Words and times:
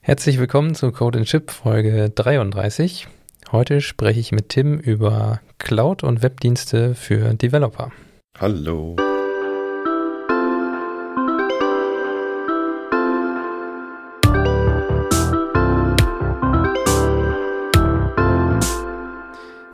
Herzlich 0.00 0.38
willkommen 0.38 0.74
zu 0.74 0.90
Code 0.90 1.22
Chip 1.24 1.50
Folge 1.50 2.10
33. 2.10 3.08
Heute 3.52 3.80
spreche 3.80 4.20
ich 4.20 4.32
mit 4.32 4.48
Tim 4.48 4.78
über 4.78 5.40
Cloud- 5.58 6.02
und 6.02 6.22
Webdienste 6.22 6.94
für 6.94 7.34
Developer. 7.34 7.92
Hallo. 8.38 8.96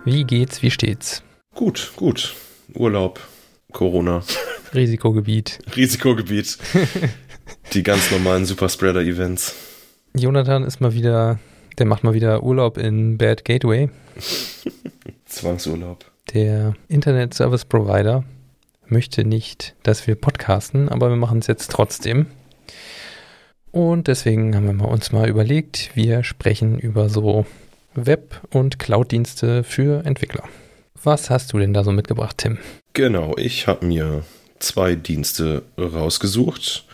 Wie 0.05 0.25
geht's, 0.25 0.63
wie 0.63 0.71
steht's? 0.71 1.23
Gut, 1.55 1.93
gut. 1.97 2.35
Urlaub, 2.75 3.21
Corona. 3.73 4.23
Risikogebiet. 4.75 5.61
Risikogebiet. 5.77 6.59
Die 7.73 7.83
ganz 7.83 8.11
normalen 8.11 8.45
Superspreader-Events. 8.45 9.55
Jonathan 10.17 10.63
ist 10.63 10.81
mal 10.81 10.95
wieder, 10.95 11.41
der 11.77 11.87
macht 11.87 12.05
mal 12.05 12.15
wieder 12.15 12.45
Urlaub 12.45 12.79
in 12.79 13.19
Bad 13.19 13.45
Gateway. 13.45 13.91
Zwangsurlaub. 15.27 16.05
Der 16.33 16.75
Internet 16.87 17.35
Service 17.35 17.65
Provider 17.65 18.23
möchte 18.87 19.25
nicht, 19.25 19.75
dass 19.83 20.07
wir 20.07 20.15
podcasten, 20.15 20.89
aber 20.89 21.09
wir 21.09 21.17
machen 21.17 21.41
es 21.41 21.49
jetzt 21.49 21.73
trotzdem. 21.73 22.27
Und 23.73 24.07
deswegen 24.07 24.55
haben 24.55 24.79
wir 24.79 24.87
uns 24.87 25.11
mal 25.11 25.29
überlegt, 25.29 25.91
wir 25.95 26.23
sprechen 26.23 26.79
über 26.79 27.09
so 27.09 27.45
Web- 27.95 28.41
und 28.53 28.79
Cloud-Dienste 28.79 29.65
für 29.65 30.07
Entwickler. 30.07 30.45
Was 31.03 31.29
hast 31.29 31.53
du 31.53 31.59
denn 31.59 31.75
da 31.75 31.83
so 31.83 31.91
mitgebracht, 31.91 32.39
Tim? 32.39 32.59
Genau, 32.93 33.37
ich 33.37 33.67
habe 33.67 33.85
mir 33.85 34.23
zwei 34.61 34.95
Dienste 34.95 35.63
rausgesucht, 35.77 36.87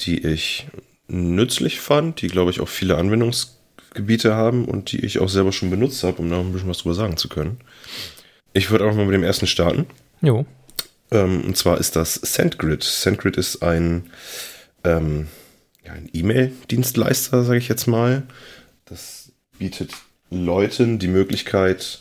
die 0.00 0.26
ich 0.26 0.66
nützlich 1.08 1.80
fand, 1.80 2.20
die, 2.22 2.28
glaube 2.28 2.50
ich, 2.50 2.60
auch 2.60 2.68
viele 2.68 2.96
Anwendungsgebiete 2.96 4.34
haben 4.34 4.64
und 4.64 4.92
die 4.92 5.04
ich 5.04 5.18
auch 5.18 5.28
selber 5.28 5.52
schon 5.52 5.70
benutzt 5.70 6.02
habe, 6.02 6.20
um 6.20 6.30
da 6.30 6.40
ein 6.40 6.52
bisschen 6.52 6.68
was 6.68 6.78
drüber 6.78 6.94
sagen 6.94 7.16
zu 7.16 7.28
können. 7.28 7.58
Ich 8.52 8.70
würde 8.70 8.86
auch 8.86 8.94
mal 8.94 9.04
mit 9.04 9.14
dem 9.14 9.22
ersten 9.22 9.46
starten. 9.46 9.86
Jo. 10.22 10.46
Ähm, 11.10 11.42
und 11.44 11.56
zwar 11.56 11.78
ist 11.78 11.96
das 11.96 12.14
SendGrid. 12.14 12.82
SendGrid 12.82 13.36
ist 13.36 13.62
ein, 13.62 14.10
ähm, 14.82 15.28
ja, 15.84 15.92
ein 15.92 16.08
E-Mail-Dienstleister, 16.12 17.44
sage 17.44 17.58
ich 17.58 17.68
jetzt 17.68 17.86
mal. 17.86 18.24
Das 18.86 19.30
bietet 19.58 19.92
Leuten 20.30 20.98
die 20.98 21.08
Möglichkeit, 21.08 22.00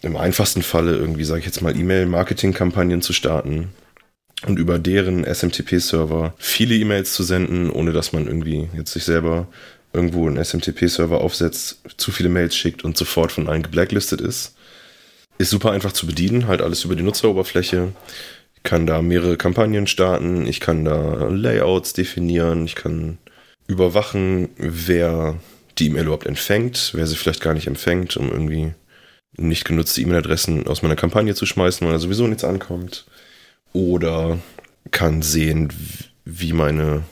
im 0.00 0.16
einfachsten 0.16 0.62
Falle 0.62 0.96
irgendwie, 0.96 1.24
sage 1.24 1.40
ich 1.40 1.46
jetzt 1.46 1.62
mal, 1.62 1.76
E-Mail-Marketing-Kampagnen 1.76 3.02
zu 3.02 3.12
starten 3.12 3.68
und 4.46 4.58
über 4.58 4.78
deren 4.78 5.24
SMTP-Server 5.24 6.34
viele 6.38 6.74
E-Mails 6.74 7.12
zu 7.12 7.22
senden, 7.22 7.70
ohne 7.70 7.92
dass 7.92 8.12
man 8.12 8.26
irgendwie 8.26 8.68
jetzt 8.76 8.92
sich 8.92 9.04
selber 9.04 9.46
irgendwo 9.92 10.26
einen 10.26 10.42
SMTP-Server 10.42 11.20
aufsetzt, 11.20 11.80
zu 11.96 12.10
viele 12.12 12.28
Mails 12.28 12.56
schickt 12.56 12.84
und 12.84 12.96
sofort 12.96 13.32
von 13.32 13.48
allen 13.48 13.62
geblacklistet 13.62 14.20
ist. 14.20 14.56
Ist 15.38 15.50
super 15.50 15.72
einfach 15.72 15.92
zu 15.92 16.06
bedienen, 16.06 16.46
halt 16.46 16.62
alles 16.62 16.84
über 16.84 16.96
die 16.96 17.02
Nutzeroberfläche. 17.02 17.92
Ich 18.56 18.62
kann 18.62 18.86
da 18.86 19.02
mehrere 19.02 19.36
Kampagnen 19.36 19.86
starten, 19.86 20.46
ich 20.46 20.60
kann 20.60 20.84
da 20.84 21.28
Layouts 21.28 21.92
definieren, 21.92 22.64
ich 22.64 22.74
kann 22.74 23.18
überwachen, 23.66 24.48
wer 24.56 25.36
die 25.78 25.86
E-Mail 25.86 26.04
überhaupt 26.04 26.26
empfängt, 26.26 26.92
wer 26.94 27.06
sie 27.06 27.16
vielleicht 27.16 27.40
gar 27.40 27.54
nicht 27.54 27.66
empfängt, 27.66 28.16
um 28.16 28.30
irgendwie 28.30 28.72
nicht 29.36 29.64
genutzte 29.64 30.00
E-Mail-Adressen 30.02 30.66
aus 30.66 30.82
meiner 30.82 30.96
Kampagne 30.96 31.34
zu 31.34 31.46
schmeißen, 31.46 31.86
weil 31.86 31.94
da 31.94 31.98
sowieso 31.98 32.26
nichts 32.26 32.44
ankommt. 32.44 33.06
Oder 33.72 34.38
kann 34.90 35.22
sehen, 35.22 35.72
wie 36.24 36.52
meine, 36.52 37.02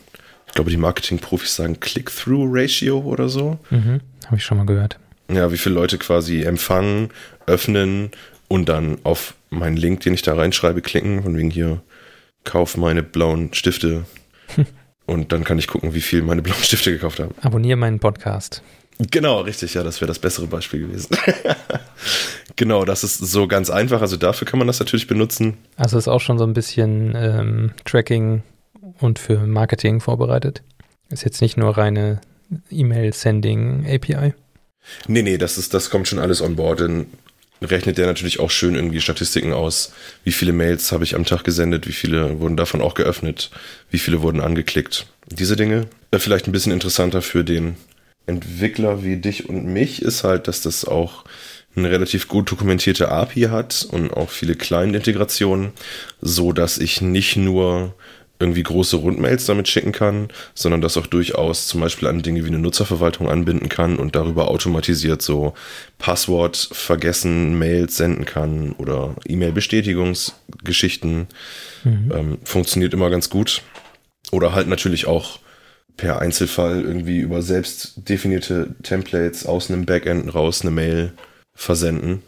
ich 0.46 0.52
glaube, 0.54 0.70
die 0.70 0.76
Marketing-Profis 0.76 1.56
sagen 1.56 1.80
Click-Through-Ratio 1.80 2.98
oder 2.98 3.28
so. 3.28 3.58
Mhm, 3.70 4.00
Habe 4.26 4.36
ich 4.36 4.44
schon 4.44 4.58
mal 4.58 4.66
gehört. 4.66 4.98
Ja, 5.32 5.52
wie 5.52 5.58
viele 5.58 5.76
Leute 5.76 5.98
quasi 5.98 6.42
empfangen, 6.42 7.10
öffnen 7.46 8.10
und 8.48 8.68
dann 8.68 8.98
auf 9.04 9.34
meinen 9.48 9.76
Link, 9.76 10.00
den 10.00 10.14
ich 10.14 10.22
da 10.22 10.34
reinschreibe, 10.34 10.82
klicken, 10.82 11.22
von 11.22 11.36
wegen 11.36 11.50
hier, 11.50 11.82
kauf 12.44 12.76
meine 12.76 13.02
blauen 13.02 13.54
Stifte. 13.54 14.04
und 15.06 15.32
dann 15.32 15.44
kann 15.44 15.58
ich 15.58 15.68
gucken, 15.68 15.94
wie 15.94 16.00
viel 16.00 16.22
meine 16.22 16.42
blauen 16.42 16.62
Stifte 16.62 16.92
gekauft 16.92 17.20
haben. 17.20 17.34
Abonniere 17.42 17.76
meinen 17.76 18.00
Podcast. 18.00 18.62
Genau, 19.10 19.40
richtig, 19.40 19.72
ja, 19.74 19.82
das 19.82 20.00
wäre 20.00 20.08
das 20.08 20.18
bessere 20.18 20.46
Beispiel 20.46 20.80
gewesen. 20.86 21.16
genau, 22.60 22.84
das 22.84 23.02
ist 23.02 23.18
so 23.18 23.48
ganz 23.48 23.70
einfach. 23.70 24.02
Also 24.02 24.16
dafür 24.16 24.46
kann 24.46 24.58
man 24.58 24.68
das 24.68 24.78
natürlich 24.78 25.06
benutzen. 25.06 25.56
Also 25.76 25.98
ist 25.98 26.08
auch 26.08 26.20
schon 26.20 26.38
so 26.38 26.44
ein 26.44 26.52
bisschen 26.52 27.14
ähm, 27.16 27.72
Tracking 27.86 28.42
und 29.00 29.18
für 29.18 29.46
Marketing 29.46 30.00
vorbereitet. 30.00 30.62
Ist 31.08 31.24
jetzt 31.24 31.40
nicht 31.40 31.56
nur 31.56 31.76
reine 31.76 32.20
E-Mail-Sending-API. 32.70 34.34
Nee, 35.08 35.22
nee, 35.22 35.38
das 35.38 35.56
ist, 35.56 35.72
das 35.72 35.88
kommt 35.88 36.06
schon 36.06 36.18
alles 36.18 36.42
on 36.42 36.56
board. 36.56 36.80
Dann 36.80 37.06
rechnet 37.62 37.96
der 37.96 38.06
natürlich 38.06 38.40
auch 38.40 38.50
schön 38.50 38.74
irgendwie 38.74 39.00
Statistiken 39.00 39.54
aus. 39.54 39.92
Wie 40.22 40.32
viele 40.32 40.52
Mails 40.52 40.92
habe 40.92 41.04
ich 41.04 41.14
am 41.14 41.24
Tag 41.24 41.44
gesendet? 41.44 41.88
Wie 41.88 41.92
viele 41.92 42.40
wurden 42.40 42.58
davon 42.58 42.82
auch 42.82 42.94
geöffnet? 42.94 43.50
Wie 43.90 43.98
viele 43.98 44.20
wurden 44.20 44.40
angeklickt? 44.40 45.06
Diese 45.26 45.56
Dinge. 45.56 45.86
Vielleicht 46.14 46.46
ein 46.46 46.52
bisschen 46.52 46.72
interessanter 46.72 47.22
für 47.22 47.42
den 47.42 47.76
Entwickler 48.26 49.02
wie 49.02 49.16
dich 49.16 49.48
und 49.48 49.64
mich 49.64 50.02
ist 50.02 50.24
halt, 50.24 50.46
dass 50.46 50.60
das 50.60 50.84
auch 50.84 51.24
eine 51.76 51.90
relativ 51.90 52.28
gut 52.28 52.50
dokumentierte 52.50 53.10
API 53.10 53.42
hat 53.42 53.86
und 53.90 54.12
auch 54.12 54.30
viele 54.30 54.54
kleine 54.54 54.96
Integrationen, 54.96 55.72
so 56.20 56.52
dass 56.52 56.78
ich 56.78 57.00
nicht 57.00 57.36
nur 57.36 57.94
irgendwie 58.40 58.62
große 58.62 58.96
Rundmails 58.96 59.44
damit 59.44 59.68
schicken 59.68 59.92
kann, 59.92 60.28
sondern 60.54 60.80
das 60.80 60.96
auch 60.96 61.06
durchaus 61.06 61.68
zum 61.68 61.82
Beispiel 61.82 62.08
an 62.08 62.22
Dinge 62.22 62.42
wie 62.42 62.48
eine 62.48 62.58
Nutzerverwaltung 62.58 63.28
anbinden 63.28 63.68
kann 63.68 63.98
und 63.98 64.16
darüber 64.16 64.48
automatisiert 64.48 65.20
so 65.20 65.52
Passwort 65.98 66.70
vergessen 66.72 67.58
Mails 67.58 67.98
senden 67.98 68.24
kann 68.24 68.72
oder 68.72 69.14
E-Mail-Bestätigungsgeschichten. 69.28 71.26
Mhm. 71.84 72.12
Ähm, 72.14 72.38
funktioniert 72.42 72.94
immer 72.94 73.10
ganz 73.10 73.28
gut. 73.28 73.60
Oder 74.32 74.54
halt 74.54 74.68
natürlich 74.68 75.06
auch 75.06 75.38
per 75.98 76.20
Einzelfall 76.20 76.82
irgendwie 76.82 77.18
über 77.18 77.42
selbst 77.42 78.08
definierte 78.08 78.74
Templates 78.82 79.44
aus 79.44 79.70
einem 79.70 79.84
Backend 79.84 80.34
raus 80.34 80.62
eine 80.62 80.70
Mail 80.70 81.12
versenden, 81.60 82.22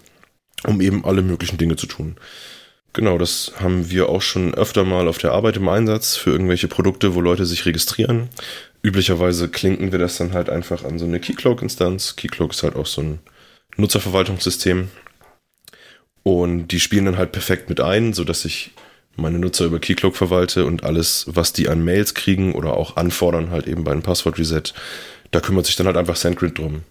um 0.65 0.81
eben 0.83 1.05
alle 1.05 1.23
möglichen 1.23 1.57
Dinge 1.57 1.77
zu 1.77 1.87
tun. 1.87 2.17
Genau, 2.93 3.17
das 3.17 3.53
haben 3.59 3.91
wir 3.91 4.11
auch 4.11 4.21
schon 4.21 4.53
öfter 4.53 4.85
mal 4.85 5.09
auf 5.09 5.17
der 5.17 5.33
Arbeit 5.33 5.57
im 5.57 5.69
Einsatz 5.69 6.17
für 6.17 6.31
irgendwelche 6.31 6.69
Produkte, 6.69 7.15
wo 7.15 7.23
Leute 7.23 7.47
sich 7.47 7.65
registrieren. 7.65 8.29
Üblicherweise 8.83 9.49
klinken 9.49 9.91
wir 9.91 9.99
das 9.99 10.19
dann 10.19 10.35
halt 10.35 10.51
einfach 10.51 10.85
an 10.85 10.99
so 10.99 11.07
eine 11.07 11.19
Keycloak-Instanz. 11.19 12.17
Keycloak 12.17 12.53
ist 12.53 12.63
halt 12.63 12.77
auch 12.77 12.85
so 12.85 13.01
ein 13.01 13.21
Nutzerverwaltungssystem. 13.79 14.89
Und 16.25 16.69
die 16.69 16.81
spielen 16.81 17.07
dann 17.07 17.17
halt 17.17 17.33
perfekt 17.33 17.71
mit 17.71 17.81
ein, 17.81 18.13
sodass 18.13 18.45
ich 18.45 18.73
meine 19.17 19.39
Nutzer 19.39 19.65
über 19.65 19.79
Keycloak 19.79 20.15
verwalte 20.15 20.67
und 20.67 20.85
alles, 20.85 21.25
was 21.29 21.55
die 21.55 21.69
an 21.69 21.83
Mails 21.83 22.13
kriegen 22.13 22.55
oder 22.55 22.77
auch 22.77 22.97
anfordern, 22.97 23.51
halt 23.51 23.67
eben 23.67 23.85
bei 23.85 23.93
einem 23.93 24.03
Passwort-Reset, 24.03 24.75
da 25.31 25.41
kümmert 25.41 25.65
sich 25.65 25.77
dann 25.77 25.87
halt 25.87 25.97
einfach 25.97 26.17
SendGrid 26.17 26.59
drum. 26.59 26.83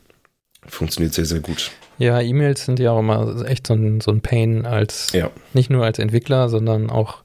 Funktioniert 0.72 1.14
sehr, 1.14 1.26
sehr 1.26 1.42
gut. 1.42 1.70
Ja, 1.98 2.22
E-Mails 2.22 2.66
sind 2.66 2.80
ja 2.80 2.92
auch 2.92 3.00
immer 3.00 3.46
echt 3.46 3.68
so 3.68 3.74
ein, 3.74 4.00
so 4.00 4.10
ein 4.10 4.22
Pain 4.22 4.66
als, 4.66 5.12
ja. 5.12 5.30
nicht 5.54 5.70
nur 5.70 5.84
als 5.84 6.00
Entwickler, 6.00 6.48
sondern 6.48 6.90
auch, 6.90 7.24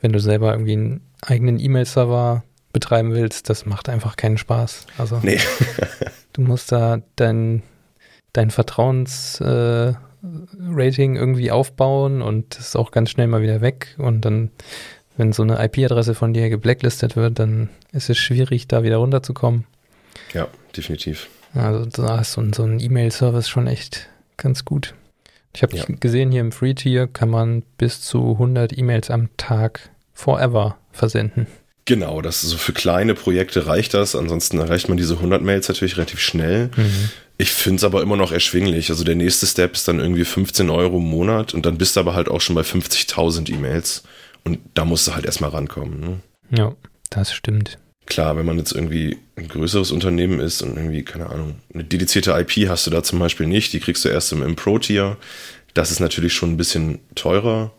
wenn 0.00 0.12
du 0.12 0.20
selber 0.20 0.52
irgendwie 0.52 0.74
einen 0.74 1.00
eigenen 1.20 1.58
E-Mail-Server 1.58 2.44
betreiben 2.72 3.12
willst, 3.12 3.50
das 3.50 3.66
macht 3.66 3.88
einfach 3.88 4.14
keinen 4.14 4.38
Spaß. 4.38 4.86
Also, 4.96 5.18
nee. 5.22 5.40
du 6.34 6.42
musst 6.42 6.70
da 6.70 7.02
dein, 7.16 7.64
dein 8.32 8.52
Vertrauens, 8.52 9.40
äh, 9.40 9.94
Rating 10.70 11.16
irgendwie 11.16 11.50
aufbauen 11.50 12.22
und 12.22 12.56
ist 12.56 12.76
auch 12.76 12.92
ganz 12.92 13.10
schnell 13.10 13.26
mal 13.26 13.42
wieder 13.42 13.60
weg. 13.60 13.96
Und 13.98 14.24
dann, 14.24 14.52
wenn 15.16 15.32
so 15.32 15.42
eine 15.42 15.62
IP-Adresse 15.62 16.14
von 16.14 16.32
dir 16.32 16.48
geblacklistet 16.48 17.16
wird, 17.16 17.40
dann 17.40 17.70
ist 17.90 18.08
es 18.08 18.18
schwierig, 18.18 18.68
da 18.68 18.84
wieder 18.84 18.98
runterzukommen. 18.98 19.64
Ja, 20.32 20.46
definitiv. 20.76 21.28
Also 21.54 21.86
da 21.86 22.20
ist 22.20 22.32
so 22.32 22.40
ein, 22.40 22.52
so 22.52 22.64
ein 22.64 22.80
E-Mail-Service 22.80 23.48
schon 23.48 23.66
echt 23.66 24.08
ganz 24.36 24.64
gut. 24.64 24.94
Ich 25.54 25.62
habe 25.62 25.76
ja. 25.76 25.84
gesehen, 25.88 26.32
hier 26.32 26.40
im 26.40 26.52
Free-Tier 26.52 27.06
kann 27.06 27.30
man 27.30 27.62
bis 27.78 28.00
zu 28.00 28.32
100 28.32 28.76
E-Mails 28.76 29.10
am 29.10 29.28
Tag 29.36 29.90
forever 30.12 30.76
versenden. 30.90 31.46
Genau, 31.86 32.22
das 32.22 32.42
ist 32.42 32.50
so 32.50 32.56
für 32.56 32.72
kleine 32.72 33.14
Projekte 33.14 33.66
reicht 33.66 33.94
das. 33.94 34.16
Ansonsten 34.16 34.58
erreicht 34.58 34.88
man 34.88 34.96
diese 34.96 35.14
100 35.14 35.42
Mails 35.42 35.68
natürlich 35.68 35.96
relativ 35.96 36.18
schnell. 36.18 36.70
Mhm. 36.76 37.10
Ich 37.36 37.50
finde 37.50 37.76
es 37.76 37.84
aber 37.84 38.02
immer 38.02 38.16
noch 38.16 38.32
erschwinglich. 38.32 38.90
Also 38.90 39.04
der 39.04 39.16
nächste 39.16 39.46
Step 39.46 39.74
ist 39.74 39.86
dann 39.86 40.00
irgendwie 40.00 40.24
15 40.24 40.70
Euro 40.70 40.96
im 40.96 41.04
Monat 41.04 41.52
und 41.52 41.66
dann 41.66 41.78
bist 41.78 41.96
du 41.96 42.00
aber 42.00 42.14
halt 42.14 42.28
auch 42.28 42.40
schon 42.40 42.54
bei 42.54 42.62
50.000 42.62 43.52
E-Mails. 43.52 44.04
Und 44.44 44.60
da 44.74 44.84
musst 44.84 45.06
du 45.06 45.14
halt 45.14 45.26
erstmal 45.26 45.50
rankommen. 45.50 46.00
Ne? 46.00 46.20
Ja, 46.56 46.74
das 47.10 47.32
stimmt. 47.32 47.78
Klar, 48.06 48.36
wenn 48.36 48.46
man 48.46 48.58
jetzt 48.58 48.72
irgendwie 48.72 49.18
ein 49.36 49.48
größeres 49.48 49.90
Unternehmen 49.90 50.40
ist 50.40 50.62
und 50.62 50.76
irgendwie, 50.76 51.02
keine 51.02 51.30
Ahnung, 51.30 51.56
eine 51.72 51.84
dedizierte 51.84 52.32
IP 52.32 52.68
hast 52.68 52.86
du 52.86 52.90
da 52.90 53.02
zum 53.02 53.18
Beispiel 53.18 53.46
nicht, 53.46 53.72
die 53.72 53.80
kriegst 53.80 54.04
du 54.04 54.08
erst 54.08 54.32
im, 54.32 54.42
im 54.42 54.56
Pro-Tier. 54.56 55.16
Das 55.72 55.90
ist 55.90 56.00
natürlich 56.00 56.34
schon 56.34 56.52
ein 56.52 56.56
bisschen 56.56 57.00
teurer. 57.14 57.72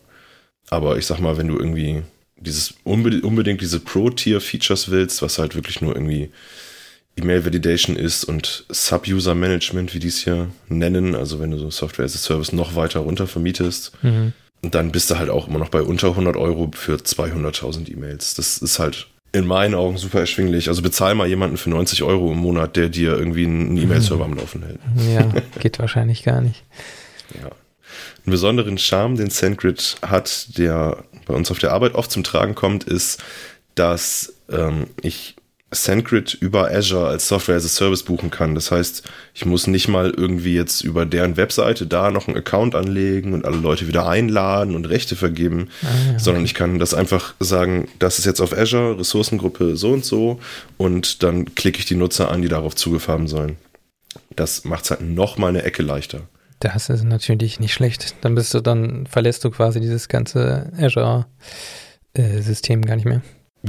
Aber 0.69 0.98
ich 0.98 1.06
sag 1.06 1.19
mal, 1.19 1.38
wenn 1.38 1.48
du 1.48 1.57
irgendwie 1.57 2.01
dieses 2.38 2.74
unbedingt, 2.83 3.24
unbedingt 3.24 3.62
diese 3.62 3.80
Pro-Tier-Features 3.80 4.89
willst, 4.89 5.22
was 5.22 5.38
halt 5.38 5.56
wirklich 5.56 5.81
nur 5.81 5.95
irgendwie 5.95 6.31
E-Mail 7.18 7.45
Validation 7.45 7.95
ist 7.95 8.25
und 8.25 8.66
Sub-User 8.69 9.36
Management, 9.36 9.94
wie 9.94 10.00
die 10.00 10.10
es 10.10 10.24
hier 10.24 10.50
nennen. 10.68 11.16
Also 11.16 11.39
wenn 11.39 11.51
du 11.51 11.57
so 11.57 11.69
Software 11.69 12.06
as 12.06 12.16
a 12.16 12.18
Service 12.18 12.51
noch 12.51 12.75
weiter 12.75 13.01
runter 13.01 13.27
vermietest, 13.27 13.92
mhm. 14.01 14.33
dann 14.62 14.92
bist 14.92 15.10
du 15.10 15.18
halt 15.18 15.30
auch 15.30 15.48
immer 15.48 15.60
noch 15.60 15.69
bei 15.69 15.81
unter 15.81 16.10
100 16.10 16.36
Euro 16.36 16.72
für 16.75 16.95
200.000 16.95 17.89
E-Mails. 17.92 18.33
Das 18.36 18.57
ist 18.57 18.80
halt 18.80 19.07
in 19.35 19.45
meinen 19.45 19.75
Augen 19.75 19.97
super 19.97 20.21
erschwinglich. 20.21 20.69
Also 20.69 20.81
bezahl 20.81 21.13
mal 21.13 21.27
jemanden 21.27 21.57
für 21.57 21.69
90 21.69 22.03
Euro 22.03 22.31
im 22.31 22.37
Monat, 22.37 22.77
der 22.77 22.87
dir 22.87 23.17
irgendwie 23.17 23.45
einen 23.45 23.75
E-Mail-Server 23.75 24.23
am 24.23 24.35
Laufen 24.35 24.63
hält. 24.63 24.79
Ja, 25.13 25.29
geht 25.59 25.77
wahrscheinlich 25.77 26.23
gar 26.23 26.39
nicht. 26.39 26.63
Ja. 27.33 27.47
Einen 27.47 28.31
besonderen 28.31 28.77
Charme, 28.77 29.17
den 29.17 29.29
SendGrid 29.29 29.97
hat, 30.01 30.57
der 30.57 31.03
bei 31.25 31.33
uns 31.33 31.51
auf 31.51 31.59
der 31.59 31.73
Arbeit 31.73 31.95
oft 31.95 32.11
zum 32.11 32.23
Tragen 32.23 32.55
kommt, 32.55 32.85
ist, 32.85 33.21
dass 33.75 34.33
ähm, 34.49 34.87
ich 35.01 35.35
SendGrid 35.75 36.33
über 36.33 36.72
Azure 36.72 37.07
als 37.07 37.27
Software 37.27 37.56
as 37.56 37.66
a 37.66 37.68
Service 37.68 38.04
buchen 38.04 38.31
kann. 38.31 38.56
Das 38.56 38.72
heißt, 38.72 39.04
ich 39.33 39.45
muss 39.45 39.68
nicht 39.68 39.88
mal 39.88 40.10
irgendwie 40.10 40.56
jetzt 40.56 40.83
über 40.83 41.06
deren 41.06 41.38
Webseite 41.38 41.86
da 41.86 42.12
noch 42.12 42.27
einen 42.27 42.38
Account 42.38 42.75
anlegen 42.75 43.33
und 43.33 43.45
alle 43.45 43.57
Leute 43.57 43.88
wieder 43.88 44.07
einladen 44.07 44.75
und 44.75 44.86
Rechte 44.86 45.16
vergeben, 45.16 45.69
ah, 45.83 46.13
ja. 46.13 46.19
sondern 46.19 46.45
ich 46.45 46.54
kann 46.54 46.80
das 46.80 46.94
einfach 46.94 47.36
sagen, 47.39 47.88
das 48.00 48.19
ist 48.19 48.25
jetzt 48.25 48.42
auf 48.42 48.57
Azure, 48.57 49.00
Ressourcengruppe 49.00 49.77
so 49.77 49.92
und 49.92 50.06
so 50.06 50.39
und 50.77 51.22
dann 51.22 51.54
klicke 51.56 51.80
ich 51.80 51.86
die 51.86 51.95
Nutzer 51.95 52.31
an, 52.31 52.42
die 52.42 52.50
darauf 52.50 52.75
zugefahren 52.75 53.27
sollen. 53.27 53.57
Das 54.36 54.66
macht 54.66 54.86
es 54.86 54.92
halt 54.92 55.01
nochmal 55.01 55.50
eine 55.50 55.63
Ecke 55.63 55.83
leichter. 55.83 56.22
Das 56.60 56.89
ist 56.89 57.04
natürlich 57.04 57.60
nicht 57.60 57.74
schlecht. 57.74 58.16
Dann 58.22 58.36
bist 58.36 58.54
du, 58.54 58.62
dann 58.62 59.07
verlässt 59.07 59.44
du 59.44 59.51
quasi 59.51 59.81
dieses 59.81 60.07
ganze 60.07 60.72
Azure-System 60.77 62.81
äh, 62.81 62.86
gar 62.86 62.95
nicht 62.95 63.06
mehr. 63.06 63.22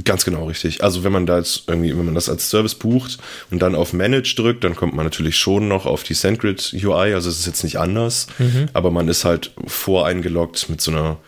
Ganz 0.04 0.25
genau 0.25 0.46
richtig. 0.46 0.82
Also 0.82 1.04
wenn 1.04 1.12
man 1.12 1.26
da 1.26 1.38
jetzt 1.38 1.64
irgendwie, 1.69 1.96
wenn 1.96 2.04
man 2.04 2.14
das 2.14 2.28
als 2.28 2.50
Service 2.50 2.75
bucht 2.75 3.19
und 3.50 3.62
dann 3.62 3.75
auf 3.75 3.93
Manage 3.93 4.34
drückt, 4.37 4.64
dann 4.64 4.76
kommt 4.76 4.94
man 4.94 5.06
natürlich 5.06 5.37
schon 5.37 5.69
noch 5.69 5.87
auf 5.87 6.02
die 6.02 6.14
SendGrid 6.14 6.75
UI. 6.75 7.14
Also 7.14 7.31
es 7.31 7.38
ist 7.40 7.46
jetzt 7.46 7.64
nicht 7.64 7.78
anders, 7.78 8.26
mhm. 8.38 8.69
aber 8.72 8.90
man 8.90 9.08
ist 9.08 9.25
halt 9.25 9.52
voreingeloggt 9.66 10.69
mit 10.69 10.81
so 10.81 10.90
einer, 10.90 11.19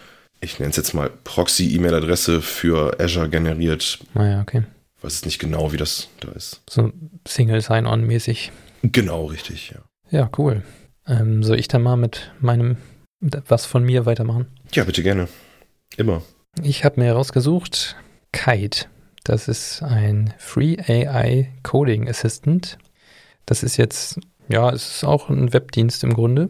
ich 0.40 0.58
nenne 0.58 0.70
es 0.70 0.76
jetzt 0.76 0.92
mal 0.92 1.10
Proxy-E-Mail-Adresse 1.24 2.42
für 2.42 2.98
Azure 3.00 3.28
generiert. 3.28 3.98
Ah 4.14 4.26
ja, 4.26 4.40
okay. 4.40 4.64
Ich 4.98 5.04
weiß 5.04 5.24
nicht 5.24 5.38
genau, 5.38 5.72
wie 5.72 5.76
das 5.76 6.08
da 6.20 6.32
ist. 6.32 6.60
So 6.68 6.92
Single 7.26 7.60
Sign-On 7.60 8.04
mäßig. 8.04 8.50
Genau, 8.82 9.26
richtig, 9.26 9.70
ja. 9.70 9.80
Ja, 10.10 10.30
cool. 10.38 10.62
Ähm, 11.06 11.42
soll 11.42 11.58
ich 11.58 11.68
dann 11.68 11.82
mal 11.82 11.96
mit 11.96 12.32
meinem, 12.40 12.76
was 13.20 13.64
von 13.64 13.84
mir 13.84 14.06
weitermachen? 14.06 14.46
Ja, 14.72 14.84
bitte 14.84 15.02
gerne. 15.02 15.28
Immer. 15.96 16.22
Ich 16.62 16.84
habe 16.84 17.00
mir 17.00 17.06
herausgesucht, 17.06 17.96
Kite. 18.32 18.86
Das 19.24 19.48
ist 19.48 19.82
ein 19.82 20.32
Free 20.38 20.76
AI 20.78 21.52
Coding 21.62 22.08
Assistant. 22.08 22.78
Das 23.46 23.62
ist 23.62 23.76
jetzt, 23.76 24.20
ja, 24.48 24.70
es 24.70 24.96
ist 24.96 25.04
auch 25.04 25.28
ein 25.28 25.52
Webdienst 25.52 26.04
im 26.04 26.14
Grunde, 26.14 26.48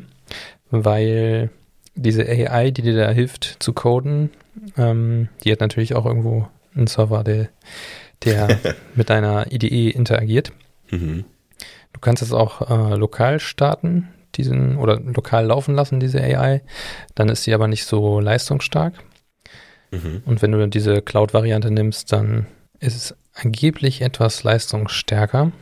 weil 0.70 1.50
diese 1.94 2.24
AI, 2.24 2.70
die 2.70 2.82
dir 2.82 2.96
da 2.96 3.10
hilft 3.10 3.56
zu 3.58 3.72
coden, 3.72 4.30
ähm, 4.76 5.28
die 5.42 5.52
hat 5.52 5.60
natürlich 5.60 5.94
auch 5.94 6.06
irgendwo 6.06 6.48
einen 6.74 6.86
Server, 6.86 7.24
der, 7.24 7.48
der 8.24 8.58
mit 8.94 9.10
deiner 9.10 9.52
IDE 9.52 9.90
interagiert. 9.90 10.52
Mhm. 10.90 11.24
Du 11.92 12.00
kannst 12.00 12.22
es 12.22 12.32
auch 12.32 12.70
äh, 12.70 12.94
lokal 12.94 13.40
starten, 13.40 14.08
diesen, 14.36 14.76
oder 14.76 15.00
lokal 15.00 15.46
laufen 15.46 15.74
lassen, 15.74 16.00
diese 16.00 16.22
AI. 16.22 16.62
Dann 17.14 17.28
ist 17.28 17.42
sie 17.42 17.54
aber 17.54 17.66
nicht 17.66 17.84
so 17.84 18.20
leistungsstark. 18.20 18.94
Mhm. 19.90 20.22
Und 20.24 20.42
wenn 20.42 20.52
du 20.52 20.68
diese 20.68 21.02
Cloud-Variante 21.02 21.70
nimmst, 21.70 22.12
dann 22.12 22.46
ist 22.80 22.96
es 22.96 23.14
angeblich 23.34 24.02
etwas 24.02 24.42
leistungsstärker. 24.42 25.52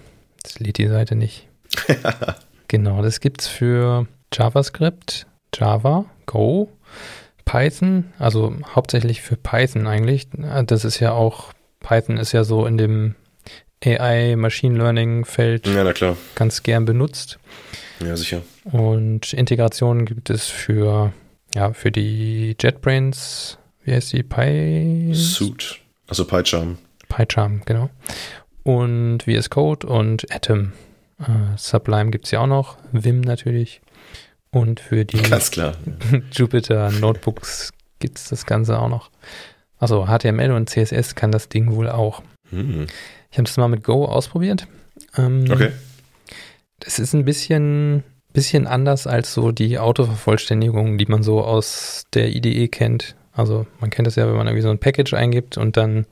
Das 0.43 0.59
lädt 0.59 0.79
die 0.79 0.89
Seite 0.89 1.15
nicht. 1.15 1.49
genau, 2.69 3.03
das 3.03 3.21
gibt 3.21 3.43
es 3.43 3.49
für 3.49 4.07
JavaScript, 4.33 5.27
Java, 5.55 6.07
Go, 6.27 6.69
Python, 7.45 8.13
also 8.19 8.55
hauptsächlich 8.75 9.23
für 9.23 9.37
Python 9.37 9.87
eigentlich. 9.87 10.29
Das 10.67 10.85
ist 10.85 11.01
ja 11.01 11.13
auch, 11.13 11.53
Python 11.81 12.17
ist 12.19 12.33
ja 12.33 12.45
so 12.45 12.67
in 12.67 12.77
dem 12.77 13.15
AI 13.85 14.37
Machine 14.37 14.77
Learning 14.79 15.25
Feld 15.25 15.67
ja, 15.67 15.93
ganz 16.35 16.63
gern 16.63 16.85
benutzt. 16.85 17.39
Ja, 18.01 18.17
sicher. 18.17 18.43
Und 18.65 19.33
Integrationen 19.33 20.05
gibt 20.05 20.29
es 20.31 20.49
für, 20.49 21.13
ja, 21.55 21.73
für 21.73 21.93
die 21.93 22.57
JetBrains 22.61 23.59
wie 23.87 23.93
heißt 23.93 24.13
die? 24.13 24.25
Py? 24.25 25.13
Suit. 25.15 25.79
Also 26.09 26.25
PyCharm. 26.25 26.79
PyCharm, 27.09 27.63
genau. 27.65 27.89
Und 28.65 29.23
VS 29.23 29.49
Code 29.49 29.87
und 29.87 30.27
Atom. 30.35 30.73
Uh, 31.21 31.57
Sublime 31.57 32.11
gibt 32.11 32.27
es 32.27 32.33
ja 32.33 32.41
auch 32.41 32.49
noch. 32.49 32.77
Vim 32.91 33.21
natürlich. 33.21 33.81
Und 34.51 34.81
für 34.81 35.05
die 35.05 35.17
Ganz 35.31 35.53
klar. 35.53 35.75
Jupyter 36.33 36.91
Notebooks 36.91 37.73
gibt 38.01 38.19
es 38.19 38.29
das 38.29 38.45
Ganze 38.45 38.79
auch 38.79 38.89
noch. 38.89 39.11
Also 39.79 40.07
HTML 40.07 40.51
und 40.51 40.69
CSS 40.69 41.15
kann 41.15 41.31
das 41.31 41.49
Ding 41.49 41.73
wohl 41.73 41.89
auch. 41.89 42.23
Hm. 42.51 42.87
Ich 43.31 43.39
habe 43.39 43.47
das 43.47 43.57
mal 43.57 43.69
mit 43.69 43.85
Go 43.85 44.05
ausprobiert. 44.05 44.67
Ähm, 45.17 45.45
okay. 45.49 45.71
Das 46.81 46.99
ist 46.99 47.15
ein 47.15 47.25
bisschen, 47.25 48.03
bisschen 48.33 48.67
anders 48.67 49.07
als 49.07 49.33
so 49.33 49.53
die 49.53 49.79
Autovervollständigung, 49.79 50.99
die 50.99 51.07
man 51.07 51.23
so 51.23 51.43
aus 51.43 52.05
der 52.15 52.35
IDE 52.35 52.69
kennt. 52.69 53.15
Also 53.37 53.67
man 53.81 53.91
kennt 53.91 54.07
das 54.07 54.17
ja, 54.17 54.27
wenn 54.27 54.37
man 54.37 54.47
irgendwie 54.47 54.63
so 54.63 54.71
ein 54.71 54.79
Package 54.79 55.15
eingibt 55.15 55.59
und 55.59 55.77
dann 55.77 56.07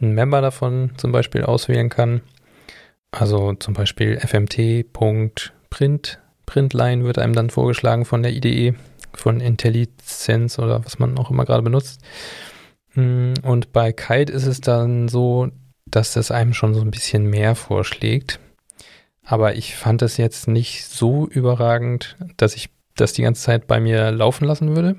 einen 0.00 0.14
Member 0.14 0.40
davon 0.40 0.92
zum 0.96 1.10
Beispiel 1.10 1.42
auswählen 1.42 1.88
kann. 1.88 2.20
Also 3.10 3.54
zum 3.54 3.74
Beispiel 3.74 4.18
fmt.print, 4.18 6.20
Printline 6.46 7.04
wird 7.04 7.18
einem 7.18 7.34
dann 7.34 7.50
vorgeschlagen 7.50 8.04
von 8.04 8.22
der 8.22 8.32
IDE, 8.32 8.74
von 9.14 9.40
IntelliSense 9.40 10.60
oder 10.60 10.84
was 10.84 10.98
man 10.98 11.18
auch 11.18 11.30
immer 11.30 11.44
gerade 11.44 11.62
benutzt. 11.62 12.02
Mm, 12.94 13.34
und 13.42 13.72
bei 13.72 13.92
Kite 13.92 14.32
ist 14.32 14.46
es 14.46 14.60
dann 14.60 15.08
so, 15.08 15.48
dass 15.86 16.12
das 16.12 16.30
einem 16.30 16.54
schon 16.54 16.74
so 16.74 16.82
ein 16.82 16.90
bisschen 16.90 17.24
mehr 17.24 17.54
vorschlägt. 17.54 18.38
Aber 19.24 19.56
ich 19.56 19.76
fand 19.76 20.02
es 20.02 20.16
jetzt 20.16 20.48
nicht 20.48 20.86
so 20.86 21.26
überragend, 21.26 22.16
dass 22.36 22.56
ich 22.56 22.70
das 22.96 23.12
die 23.12 23.22
ganze 23.22 23.42
Zeit 23.42 23.66
bei 23.66 23.80
mir 23.80 24.10
laufen 24.10 24.44
lassen 24.44 24.74
würde. 24.74 24.96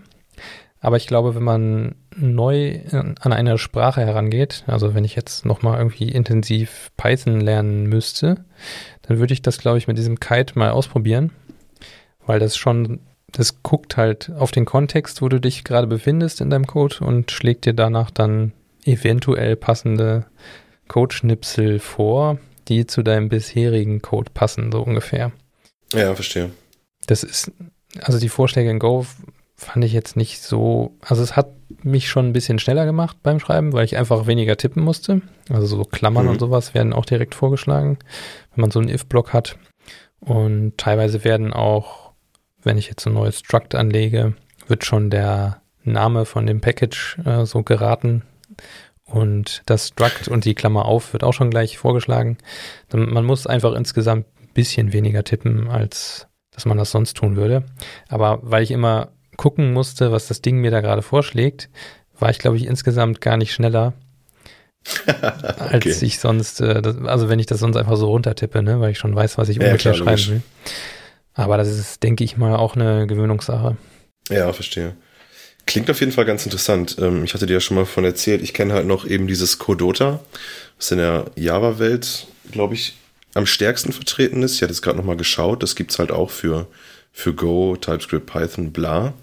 Aber 0.84 0.98
ich 0.98 1.06
glaube, 1.06 1.36
wenn 1.36 1.44
man 1.44 1.96
neu 2.16 2.82
an 2.92 3.34
eine 3.34 3.60
Sprache 3.60 4.02
herangeht, 4.02 4.64
also 4.66 4.96
wenn 4.96 5.06
ich 5.06 5.16
jetzt 5.16 5.46
nochmal 5.46 5.78
irgendwie 5.78 6.10
intensiv 6.10 6.92
Python 6.98 7.40
lernen 7.40 7.84
müsste, 7.84 8.44
dann 9.04 9.20
würde 9.20 9.34
ich 9.34 9.44
das, 9.44 9.60
glaube 9.60 9.78
ich, 9.78 9.88
mit 9.88 10.00
diesem 10.00 10.20
Kite 10.20 10.58
mal 10.58 10.72
ausprobieren, 10.72 11.32
weil 12.26 12.40
das 12.40 12.58
schon, 12.58 13.02
das 13.32 13.62
guckt 13.62 13.96
halt 13.96 14.32
auf 14.32 14.52
den 14.52 14.66
Kontext, 14.66 15.22
wo 15.22 15.30
du 15.30 15.40
dich 15.40 15.64
gerade 15.64 15.86
befindest 15.86 16.42
in 16.42 16.50
deinem 16.50 16.66
Code 16.66 16.96
und 17.02 17.30
schlägt 17.30 17.66
dir 17.66 17.74
danach 17.74 18.10
dann 18.10 18.52
eventuell 18.84 19.56
passende 19.56 20.26
Codeschnipsel 20.88 21.78
vor, 21.78 22.40
die 22.68 22.88
zu 22.88 23.04
deinem 23.04 23.30
bisherigen 23.30 24.02
Code 24.02 24.32
passen, 24.34 24.72
so 24.72 24.82
ungefähr. 24.82 25.32
Ja, 25.94 26.16
verstehe. 26.16 26.50
Das 27.06 27.24
ist, 27.24 27.52
also 28.02 28.20
die 28.20 28.30
Vorschläge 28.30 28.72
in 28.72 28.80
Go 28.80 29.06
fand 29.62 29.86
ich 29.86 29.94
jetzt 29.94 30.18
nicht 30.18 30.42
so, 30.42 30.98
also 31.02 31.22
es 31.22 31.36
hat 31.36 31.52
mich 31.84 32.10
schon 32.10 32.28
ein 32.28 32.34
bisschen 32.34 32.58
schneller 32.58 32.86
gemacht 32.86 33.18
beim 33.22 33.40
Schreiben, 33.40 33.74
weil 33.74 33.86
ich 33.86 33.96
einfach 33.96 34.26
weniger 34.26 34.58
tippen 34.58 34.84
musste. 34.84 35.22
Also 35.50 35.78
so 35.78 35.84
Klammern 35.84 36.26
mhm. 36.26 36.32
und 36.32 36.40
sowas 36.40 36.74
werden 36.74 36.94
auch 36.94 37.06
direkt 37.06 37.36
vorgeschlagen, 37.36 38.00
wenn 38.56 38.62
man 38.62 38.72
so 38.72 38.80
einen 38.80 38.90
if-Block 38.90 39.34
hat. 39.34 39.58
Und 40.20 40.78
teilweise 40.78 41.24
werden 41.24 41.54
auch, 41.54 42.12
wenn 42.64 42.80
ich 42.80 42.88
jetzt 42.88 43.06
ein 43.06 43.14
neues 43.14 43.40
Struct 43.40 43.76
anlege, 43.76 44.34
wird 44.68 44.84
schon 44.84 45.12
der 45.12 45.62
Name 45.84 46.26
von 46.26 46.48
dem 46.48 46.60
Package 46.60 47.20
äh, 47.24 47.46
so 47.46 47.62
geraten. 47.62 48.24
Und 49.06 49.62
das 49.68 49.90
Struct 49.90 50.28
und 50.28 50.46
die 50.46 50.56
Klammer 50.56 50.86
auf 50.86 51.14
wird 51.14 51.24
auch 51.24 51.34
schon 51.34 51.52
gleich 51.52 51.78
vorgeschlagen. 51.78 52.38
Man 52.92 53.26
muss 53.26 53.46
einfach 53.46 53.74
insgesamt 53.74 54.26
ein 54.40 54.50
bisschen 54.54 54.92
weniger 54.92 55.24
tippen, 55.24 55.70
als 55.70 56.28
dass 56.52 56.66
man 56.66 56.78
das 56.78 56.92
sonst 56.92 57.16
tun 57.16 57.36
würde. 57.36 57.64
Aber 58.10 58.40
weil 58.42 58.64
ich 58.64 58.72
immer 58.72 59.10
gucken 59.38 59.74
musste, 59.74 60.12
was 60.12 60.28
das 60.28 60.42
Ding 60.42 60.58
mir 60.58 60.72
da 60.72 60.82
gerade 60.82 61.02
vorschlägt, 61.02 61.70
war 62.20 62.30
ich, 62.30 62.40
glaube 62.40 62.58
ich, 62.58 62.66
insgesamt 62.66 63.22
gar 63.22 63.38
nicht 63.38 63.54
schneller, 63.54 63.94
als 65.58 65.86
okay. 65.86 65.96
ich 66.02 66.20
sonst, 66.20 66.62
äh, 66.62 66.82
das, 66.82 66.98
also 67.06 67.30
wenn 67.30 67.40
ich 67.40 67.46
das 67.46 67.60
sonst 67.60 67.78
einfach 67.78 67.98
so 67.98 68.08
runtertippe, 68.08 68.64
ne, 68.64 68.80
weil 68.80 68.92
ich 68.92 68.98
schon 68.98 69.16
weiß, 69.16 69.38
was 69.38 69.50
ich 69.50 69.60
ungefähr 69.60 69.94
ja, 69.94 69.98
schreiben 69.98 70.28
will. 70.28 70.42
Aber 71.34 71.58
das 71.58 71.68
ist, 71.68 72.04
denke 72.04 72.24
ich 72.24 72.38
mal, 72.38 72.56
auch 72.56 72.76
eine 72.76 73.08
Gewöhnungssache. 73.08 73.78
Ja, 74.30 74.52
verstehe. 74.54 74.96
Klingt 75.66 75.90
auf 75.90 76.00
jeden 76.00 76.12
Fall 76.12 76.26
ganz 76.26 76.46
interessant. 76.46 76.98
Ähm, 77.00 77.24
ich 77.24 77.34
hatte 77.34 77.46
dir 77.46 77.54
ja 77.54 77.60
schon 77.60 77.76
mal 77.76 77.86
von 77.86 78.04
erzählt, 78.04 78.42
ich 78.42 78.54
kenne 78.54 78.74
halt 78.74 78.88
noch 78.88 79.06
eben 79.06 79.28
dieses 79.28 79.60
Codota, 79.60 80.20
was 80.78 80.92
in 80.92 80.98
der 80.98 81.26
Java-Welt, 81.36 82.28
glaube 82.52 82.74
ich, 82.74 82.98
am 83.34 83.46
stärksten 83.46 83.94
vertreten 83.94 84.44
ist. 84.44 84.56
Ich 84.56 84.62
hatte 84.64 84.74
es 84.74 84.82
gerade 84.82 84.98
nochmal 84.98 85.18
geschaut, 85.18 85.64
das 85.64 85.76
gibt 85.76 85.92
es 85.92 86.00
halt 86.00 86.12
auch 86.12 86.32
für, 86.32 86.68
für 87.12 87.34
Go, 87.34 87.76
TypeScript, 87.76 88.26
Python, 88.26 88.72
bla. 88.72 89.14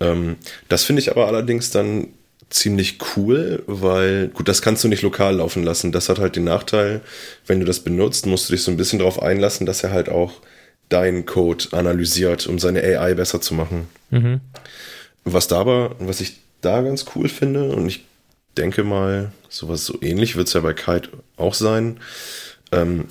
Ähm, 0.00 0.36
das 0.68 0.84
finde 0.84 1.00
ich 1.00 1.10
aber 1.10 1.26
allerdings 1.26 1.70
dann 1.70 2.08
ziemlich 2.50 2.98
cool, 3.16 3.62
weil, 3.66 4.28
gut, 4.28 4.48
das 4.48 4.62
kannst 4.62 4.84
du 4.84 4.88
nicht 4.88 5.02
lokal 5.02 5.36
laufen 5.36 5.62
lassen. 5.62 5.92
Das 5.92 6.08
hat 6.08 6.18
halt 6.18 6.36
den 6.36 6.44
Nachteil, 6.44 7.00
wenn 7.46 7.60
du 7.60 7.66
das 7.66 7.80
benutzt, 7.80 8.26
musst 8.26 8.48
du 8.48 8.52
dich 8.52 8.62
so 8.62 8.70
ein 8.70 8.76
bisschen 8.76 8.98
darauf 8.98 9.22
einlassen, 9.22 9.66
dass 9.66 9.82
er 9.82 9.90
halt 9.90 10.08
auch 10.08 10.34
deinen 10.88 11.24
Code 11.24 11.66
analysiert, 11.72 12.46
um 12.46 12.58
seine 12.58 12.82
AI 12.82 13.14
besser 13.14 13.40
zu 13.40 13.54
machen. 13.54 13.88
Mhm. 14.10 14.40
Was 15.24 15.48
da 15.48 15.60
aber, 15.60 15.96
was 15.98 16.20
ich 16.20 16.40
da 16.60 16.82
ganz 16.82 17.06
cool 17.14 17.28
finde, 17.28 17.70
und 17.70 17.86
ich 17.86 18.04
denke 18.56 18.84
mal, 18.84 19.32
sowas 19.48 19.86
so 19.86 19.98
ähnlich 20.02 20.36
wird 20.36 20.48
es 20.48 20.54
ja 20.54 20.60
bei 20.60 20.74
Kite 20.74 21.08
auch 21.36 21.54
sein, 21.54 21.98
ähm, 22.70 23.06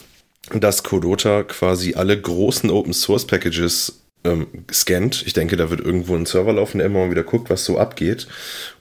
dass 0.54 0.84
Codota 0.84 1.44
quasi 1.44 1.96
alle 1.96 2.20
großen 2.20 2.70
Open 2.70 2.94
Source 2.94 3.26
Packages 3.26 4.01
ähm, 4.24 4.48
scannt. 4.72 5.24
Ich 5.26 5.34
denke, 5.34 5.58
da 5.58 5.70
wird 5.70 5.82
irgendwo 5.82 6.16
ein 6.16 6.26
Server 6.26 6.54
laufen, 6.54 6.78
der 6.78 6.88
immer 6.88 7.06
mal 7.06 7.12
wieder 7.12 7.24
guckt, 7.24 7.50
was 7.50 7.66
so 7.66 7.78
abgeht. 7.78 8.28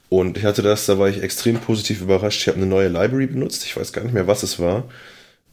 Und 0.09 0.37
ich 0.37 0.43
hatte 0.43 0.61
das, 0.61 0.85
da 0.85 0.99
war 0.99 1.09
ich 1.09 1.23
extrem 1.23 1.59
positiv 1.59 2.01
überrascht. 2.01 2.41
Ich 2.41 2.47
habe 2.47 2.57
eine 2.57 2.65
neue 2.65 2.89
Library 2.89 3.27
benutzt. 3.27 3.63
Ich 3.65 3.77
weiß 3.77 3.93
gar 3.93 4.03
nicht 4.03 4.13
mehr, 4.13 4.27
was 4.27 4.43
es 4.43 4.59
war. 4.59 4.89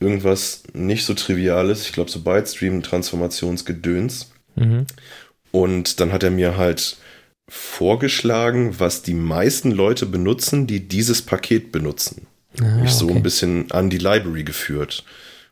Irgendwas 0.01 0.65
nicht 0.73 1.05
so 1.05 1.15
Triviales. 1.15 1.83
Ich 1.83 1.93
glaube, 1.93 2.11
so 2.11 2.21
Bytestream-Transformationsgedöns. 2.21 4.33
Mhm. 4.57 4.87
Und 5.53 6.01
dann 6.01 6.13
hat 6.13 6.25
er 6.25 6.31
mir 6.31 6.57
halt 6.57 6.97
vorgeschlagen, 7.49 8.79
was 8.79 9.03
die 9.03 9.15
meisten 9.15 9.71
Leute 9.71 10.07
benutzen, 10.07 10.67
die 10.67 10.89
dieses 10.89 11.23
Paket 11.23 11.71
benutzen. 11.73 12.27
Ah, 12.61 12.77
Mich 12.77 12.91
okay. 12.91 12.99
so 12.99 13.09
ein 13.11 13.23
bisschen 13.23 13.71
an 13.71 13.91
die 13.91 13.99
Library 13.99 14.45
geführt. 14.45 15.05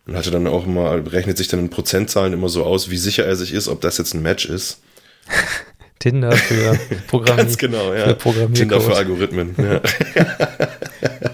Und 0.07 0.17
hatte 0.17 0.31
dann 0.31 0.47
auch 0.47 0.67
mal, 0.67 1.01
rechnet 1.01 1.37
sich 1.37 1.49
dann 1.49 1.61
in 1.61 1.71
Prozentzahlen 1.71 2.33
immer 2.33 2.49
so 2.49 2.65
aus, 2.65 2.91
wie 2.91 2.97
sicher 2.97 3.25
er 3.25 3.35
sich 3.35 3.53
ist, 3.53 3.67
ob 3.67 3.81
das 3.81 3.99
jetzt 3.99 4.15
ein 4.15 4.23
Match 4.23 4.47
ist. 4.47 4.81
Tinder 5.99 6.33
für 6.33 6.79
Programmier. 7.09 7.45
Ganz 7.45 7.59
genau, 7.59 7.93
ja. 7.93 8.15
Für 8.15 8.53
Tinder 8.53 8.81
für 8.81 8.95
Algorithmen. 8.97 9.55
Ja. 9.59 9.81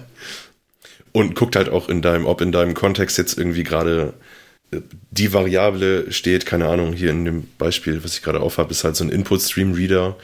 Und 1.13 1.35
guckt 1.35 1.57
halt 1.57 1.69
auch 1.69 1.91
in 1.91 2.01
deinem, 2.01 2.25
ob 2.25 2.41
in 2.41 2.53
deinem 2.53 2.73
Kontext 2.73 3.19
jetzt 3.19 3.37
irgendwie 3.37 3.65
gerade 3.65 4.15
äh, 4.71 4.81
die 5.11 5.35
Variable 5.35 6.11
steht, 6.11 6.47
keine 6.47 6.69
Ahnung, 6.69 6.95
hier 6.95 7.11
in 7.11 7.27
dem 7.27 7.49
Beispiel, 7.59 8.03
was 8.03 8.15
ich 8.15 8.23
gerade 8.23 8.41
aufhabe, 8.41 8.71
ist 8.71 8.85
halt 8.85 8.97
so 8.97 9.05
ein 9.05 9.11
Input-Stream-Reader. 9.11 10.17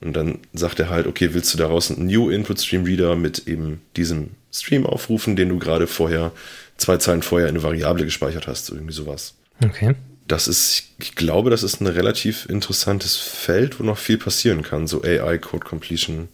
Und 0.00 0.12
dann 0.12 0.40
sagt 0.52 0.78
er 0.78 0.90
halt, 0.90 1.06
okay, 1.06 1.30
willst 1.32 1.52
du 1.54 1.58
daraus 1.58 1.90
einen 1.90 2.06
New 2.06 2.30
Input 2.30 2.60
Stream 2.60 2.84
Reader 2.84 3.16
mit 3.16 3.48
eben 3.48 3.80
diesem 3.96 4.30
Stream 4.52 4.84
aufrufen, 4.84 5.36
den 5.36 5.48
du 5.48 5.58
gerade 5.58 5.86
vorher, 5.86 6.32
zwei 6.76 6.96
Zeilen 6.98 7.22
vorher 7.22 7.48
in 7.48 7.56
eine 7.56 7.62
Variable 7.62 8.04
gespeichert 8.04 8.46
hast, 8.46 8.70
irgendwie 8.70 8.92
sowas. 8.92 9.34
Okay. 9.64 9.94
Das 10.28 10.48
ist, 10.48 10.84
ich 10.98 11.14
glaube, 11.14 11.50
das 11.50 11.62
ist 11.62 11.80
ein 11.80 11.86
relativ 11.86 12.46
interessantes 12.46 13.16
Feld, 13.16 13.78
wo 13.78 13.84
noch 13.84 13.98
viel 13.98 14.18
passieren 14.18 14.62
kann. 14.62 14.86
So 14.86 15.02
AI 15.02 15.38
Code 15.38 15.64
Completion. 15.64 16.28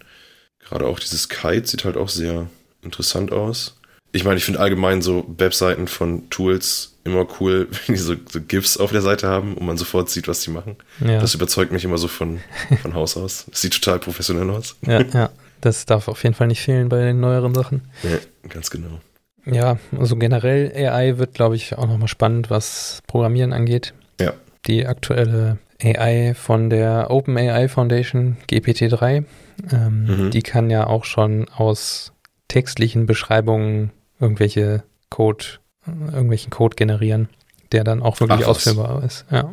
Gerade 0.61 0.87
auch 0.87 0.99
dieses 0.99 1.28
Kite 1.28 1.66
sieht 1.66 1.84
halt 1.84 1.96
auch 1.96 2.08
sehr 2.08 2.49
interessant 2.82 3.32
aus. 3.32 3.76
Ich 4.12 4.25
meine, 4.25 4.37
ich 4.37 4.44
finde 4.44 4.61
allgemein 4.61 5.02
so 5.02 5.25
Webseiten 5.38 5.88
von 5.88 6.28
Tools 6.30 6.92
immer 7.04 7.26
cool, 7.40 7.68
wenn 7.87 7.94
die 7.94 8.00
so, 8.00 8.14
so, 8.30 8.40
GIFs 8.40 8.76
auf 8.76 8.92
der 8.92 9.02
Seite 9.02 9.28
haben 9.28 9.54
und 9.54 9.66
man 9.66 9.76
sofort 9.76 10.11
sieht, 10.11 10.28
was 10.28 10.40
die 10.40 10.50
machen. 10.50 10.76
Ja. 11.00 11.20
Das 11.20 11.34
überzeugt 11.34 11.72
mich 11.72 11.84
immer 11.84 11.99
so 11.99 12.08
von, 12.08 12.40
von 12.80 12.94
Haus 12.94 13.16
aus. 13.16 13.46
Das 13.50 13.61
sieht 13.61 13.75
total 13.75 13.99
professionell 13.99 14.49
aus. 14.50 14.76
Ja, 14.87 15.02
ja. 15.02 15.30
Das 15.61 15.87
darf 15.87 16.08
auf 16.08 16.22
jeden 16.25 16.34
Fall 16.34 16.49
nicht 16.49 16.61
fehlen 16.61 16.88
bei 16.88 17.00
den 17.00 17.20
neueren 17.20 17.54
Sachen. 17.54 17.82
Ja, 18.02 18.18
ganz 18.49 18.70
genau. 18.70 19.00
Ja, 19.44 19.78
also 19.99 20.16
generell 20.16 20.72
AI 20.75 21.18
wird, 21.18 21.34
glaube 21.34 21.56
ich, 21.56 21.76
auch 21.76 21.87
nochmal 21.87 22.08
spannend, 22.08 22.50
was 22.50 23.02
Programmieren 23.06 23.52
angeht. 23.52 23.92
Ja. 24.20 24.34
Die 24.66 24.87
aktuelle 24.87 25.58
AI 25.82 26.34
von 26.34 26.70
der 26.70 27.11
OpenAI 27.11 27.68
Foundation, 27.68 28.37
GPT-3, 28.49 29.25
ähm, 29.72 30.04
mhm. 30.04 30.30
die 30.30 30.42
kann 30.42 30.70
ja 30.70 30.87
auch 30.87 31.04
schon 31.04 31.49
aus 31.49 32.12
textlichen 32.46 33.06
Beschreibungen 33.06 33.90
irgendwelche 34.20 34.84
Code 35.11 35.44
irgendwelchen 35.87 36.50
Code 36.50 36.76
generieren, 36.76 37.28
der 37.72 37.84
dann 37.84 38.02
auch 38.02 38.20
wirklich 38.20 38.44
Ach, 38.44 38.49
ausführbar 38.49 39.02
ist. 39.04 39.25
Ja. 39.30 39.52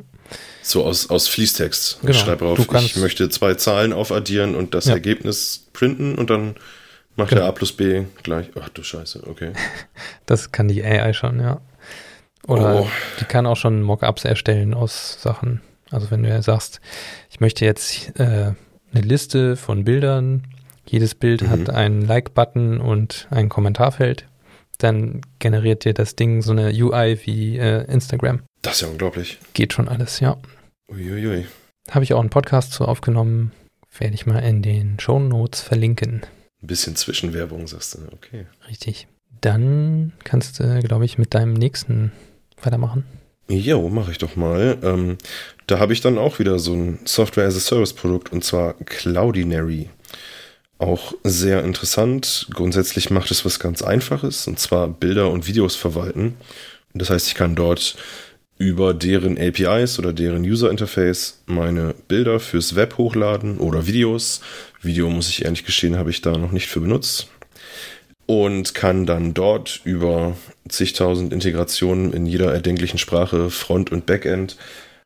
So 0.62 0.86
aus, 0.86 1.10
aus 1.10 1.28
Fließtext. 1.28 2.02
Genau. 2.02 2.12
Ich 2.12 2.20
schreibe 2.20 2.46
auf, 2.46 2.60
ich 2.60 2.96
möchte 2.98 3.30
zwei 3.30 3.56
Zahlen 3.56 3.94
aufaddieren 3.94 4.54
und 4.54 4.76
das 4.76 4.86
ja. 4.86 4.94
Ergebnis 4.94 5.66
printen 5.74 6.16
und 6.16 6.30
dann 6.30 6.56
macht 7.20 7.30
genau. 7.30 7.42
der 7.42 7.50
A 7.50 7.52
plus 7.52 7.72
B 7.74 8.06
gleich. 8.24 8.50
Ach 8.60 8.70
du 8.70 8.84
Scheiße, 8.84 9.28
okay. 9.28 9.54
Das 10.26 10.52
kann 10.52 10.68
die 10.68 10.84
AI 10.84 11.14
schon, 11.14 11.40
ja. 11.40 11.62
Oder 12.48 12.82
oh. 12.82 12.88
die 13.20 13.26
kann 13.26 13.46
auch 13.46 13.58
schon 13.58 13.82
Mockups 13.82 14.26
erstellen 14.26 14.74
aus 14.74 15.22
Sachen. 15.22 15.62
Also 15.92 16.10
wenn 16.10 16.24
du 16.24 16.30
ja 16.30 16.42
sagst, 16.42 16.82
ich 17.30 17.40
möchte 17.40 17.66
jetzt 17.66 18.20
äh, 18.20 18.54
eine 18.94 19.02
Liste 19.02 19.56
von 19.56 19.84
Bildern, 19.84 20.48
jedes 20.88 21.14
Bild 21.14 21.44
mhm. 21.44 21.50
hat 21.50 21.70
einen 21.70 22.02
Like-Button 22.02 22.80
und 22.80 23.28
ein 23.30 23.50
Kommentarfeld 23.50 24.26
dann 24.80 25.22
generiert 25.40 25.86
dir 25.86 25.94
das 25.94 26.16
Ding 26.16 26.42
so 26.42 26.52
eine 26.52 26.70
UI 26.70 27.20
wie 27.26 27.58
äh, 27.58 27.84
Instagram. 27.92 28.42
Das 28.62 28.76
ist 28.76 28.82
ja 28.82 28.88
unglaublich. 28.88 29.38
Geht 29.54 29.74
schon 29.74 29.88
alles, 29.88 30.20
ja. 30.20 30.38
Uiuiui. 30.90 31.46
Habe 31.92 32.04
ich 32.04 32.14
auch 32.14 32.20
einen 32.20 32.30
Podcast 32.30 32.74
zu 32.74 32.86
aufgenommen. 32.86 33.52
Werde 33.98 34.16
ich 34.16 34.26
mal 34.26 34.40
in 34.40 34.62
den 34.62 35.00
Show 35.00 35.20
Notes 35.20 35.62
verlinken. 35.62 36.22
Ein 36.62 36.68
bisschen 36.68 36.96
Zwischenwerbung, 36.96 37.68
sagst 37.68 37.96
du, 37.96 38.00
okay. 38.14 38.46
Richtig. 38.68 39.08
Dann 39.42 40.14
kannst 40.24 40.60
du, 40.60 40.82
glaube 40.82 41.06
ich, 41.06 41.18
mit 41.18 41.34
deinem 41.34 41.54
nächsten 41.54 42.12
weitermachen. 42.62 43.06
Jo, 43.48 43.90
mache 43.90 44.12
ich 44.12 44.18
doch 44.18 44.36
mal. 44.36 44.78
Ähm, 44.84 45.18
da 45.66 45.80
habe 45.80 45.94
ich 45.94 46.02
dann 46.02 46.18
auch 46.18 46.40
wieder 46.40 46.60
so 46.60 46.74
ein 46.74 47.00
Software-as-a-Service-Produkt 47.06 48.32
und 48.32 48.44
zwar 48.44 48.74
Cloudinary 48.74 49.90
auch 50.78 51.14
sehr 51.24 51.64
interessant. 51.64 52.48
Grundsätzlich 52.54 53.10
macht 53.10 53.32
es 53.32 53.46
was 53.46 53.60
ganz 53.60 53.82
Einfaches, 53.82 54.48
und 54.48 54.60
zwar 54.60 54.88
Bilder 54.88 55.30
und 55.30 55.48
Videos 55.48 55.76
verwalten. 55.76 56.38
Das 56.94 57.10
heißt, 57.10 57.28
ich 57.28 57.36
kann 57.36 57.56
dort 57.56 57.96
über 58.60 58.94
deren 58.94 59.38
APIs 59.40 59.98
oder 60.00 60.12
deren 60.14 60.44
User 60.44 60.70
Interface 60.70 61.42
meine 61.46 61.96
Bilder 62.10 62.42
fürs 62.42 62.76
Web 62.76 62.98
hochladen 62.98 63.58
oder 63.58 63.88
Videos. 63.88 64.42
Video, 64.82 65.10
muss 65.10 65.30
ich 65.30 65.46
ehrlich 65.46 65.66
gestehen, 65.66 65.98
habe 65.98 66.12
ich 66.12 66.22
da 66.22 66.38
noch 66.38 66.52
nicht 66.52 66.68
für 66.68 66.82
benutzt. 66.82 67.30
Und 68.26 68.76
kann 68.76 69.06
dann 69.06 69.34
dort 69.34 69.80
über 69.86 70.36
zigtausend 70.68 71.34
Integrationen 71.34 72.14
in 72.14 72.26
jeder 72.26 72.54
erdenklichen 72.54 73.00
Sprache, 73.00 73.50
Front- 73.50 73.92
und 73.92 74.06
Backend, 74.06 74.58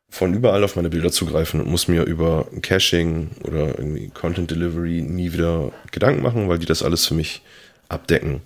von 0.09 0.33
überall 0.33 0.63
auf 0.63 0.75
meine 0.75 0.89
Bilder 0.89 1.11
zugreifen 1.11 1.61
und 1.61 1.69
muss 1.69 1.87
mir 1.87 2.03
über 2.03 2.47
Caching 2.61 3.29
oder 3.43 3.79
irgendwie 3.79 4.09
Content 4.09 4.51
Delivery 4.51 5.01
nie 5.01 5.31
wieder 5.31 5.71
Gedanken 5.91 6.21
machen, 6.21 6.49
weil 6.49 6.59
die 6.59 6.65
das 6.65 6.83
alles 6.83 7.05
für 7.05 7.13
mich 7.13 7.41
abdecken. 7.87 8.41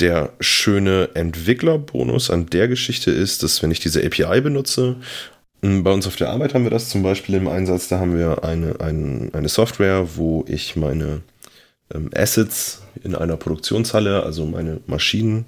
Der 0.00 0.32
schöne 0.40 1.10
Entwicklerbonus 1.14 2.30
an 2.30 2.46
der 2.46 2.68
Geschichte 2.68 3.10
ist, 3.10 3.42
dass 3.42 3.62
wenn 3.62 3.70
ich 3.70 3.80
diese 3.80 4.04
API 4.04 4.40
benutze, 4.40 4.96
bei 5.62 5.92
uns 5.92 6.08
auf 6.08 6.16
der 6.16 6.30
Arbeit 6.30 6.54
haben 6.54 6.64
wir 6.64 6.70
das 6.70 6.88
zum 6.88 7.04
Beispiel 7.04 7.36
im 7.36 7.46
Einsatz, 7.46 7.86
da 7.86 8.00
haben 8.00 8.18
wir 8.18 8.42
eine, 8.42 8.80
eine, 8.80 9.30
eine 9.32 9.48
Software, 9.48 10.16
wo 10.16 10.44
ich 10.48 10.74
meine 10.74 11.22
ähm, 11.94 12.10
Assets 12.14 12.82
in 13.04 13.14
einer 13.14 13.36
Produktionshalle, 13.36 14.24
also 14.24 14.44
meine 14.44 14.80
Maschinen, 14.86 15.46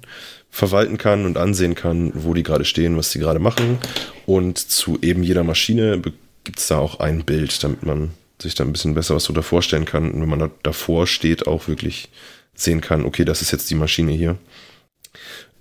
verwalten 0.49 0.97
kann 0.97 1.25
und 1.25 1.37
ansehen 1.37 1.75
kann, 1.75 2.13
wo 2.15 2.33
die 2.33 2.43
gerade 2.43 2.63
stehen, 2.63 2.95
was 2.95 3.11
sie 3.11 3.19
gerade 3.19 3.39
machen. 3.39 3.77
Und 4.25 4.57
zu 4.57 4.97
eben 5.01 5.21
jeder 5.21 5.43
Maschine 5.43 6.01
gibt 6.45 6.59
es 6.59 6.67
da 6.67 6.77
auch 6.77 7.01
ein 7.01 7.25
Bild, 7.25 7.61
damit 7.61 7.85
man 7.85 8.11
sich 8.41 8.55
da 8.55 8.63
ein 8.63 8.71
bisschen 8.71 8.93
besser 8.93 9.15
was 9.15 9.23
darunter 9.23 9.43
vorstellen 9.43 9.83
kann. 9.83 10.11
Und 10.11 10.21
wenn 10.21 10.29
man 10.29 10.39
da 10.39 10.49
davor 10.63 11.07
steht, 11.07 11.45
auch 11.45 11.67
wirklich 11.67 12.07
sehen 12.55 12.81
kann, 12.81 13.05
okay, 13.05 13.25
das 13.25 13.41
ist 13.41 13.51
jetzt 13.51 13.69
die 13.69 13.75
Maschine 13.75 14.11
hier. 14.11 14.37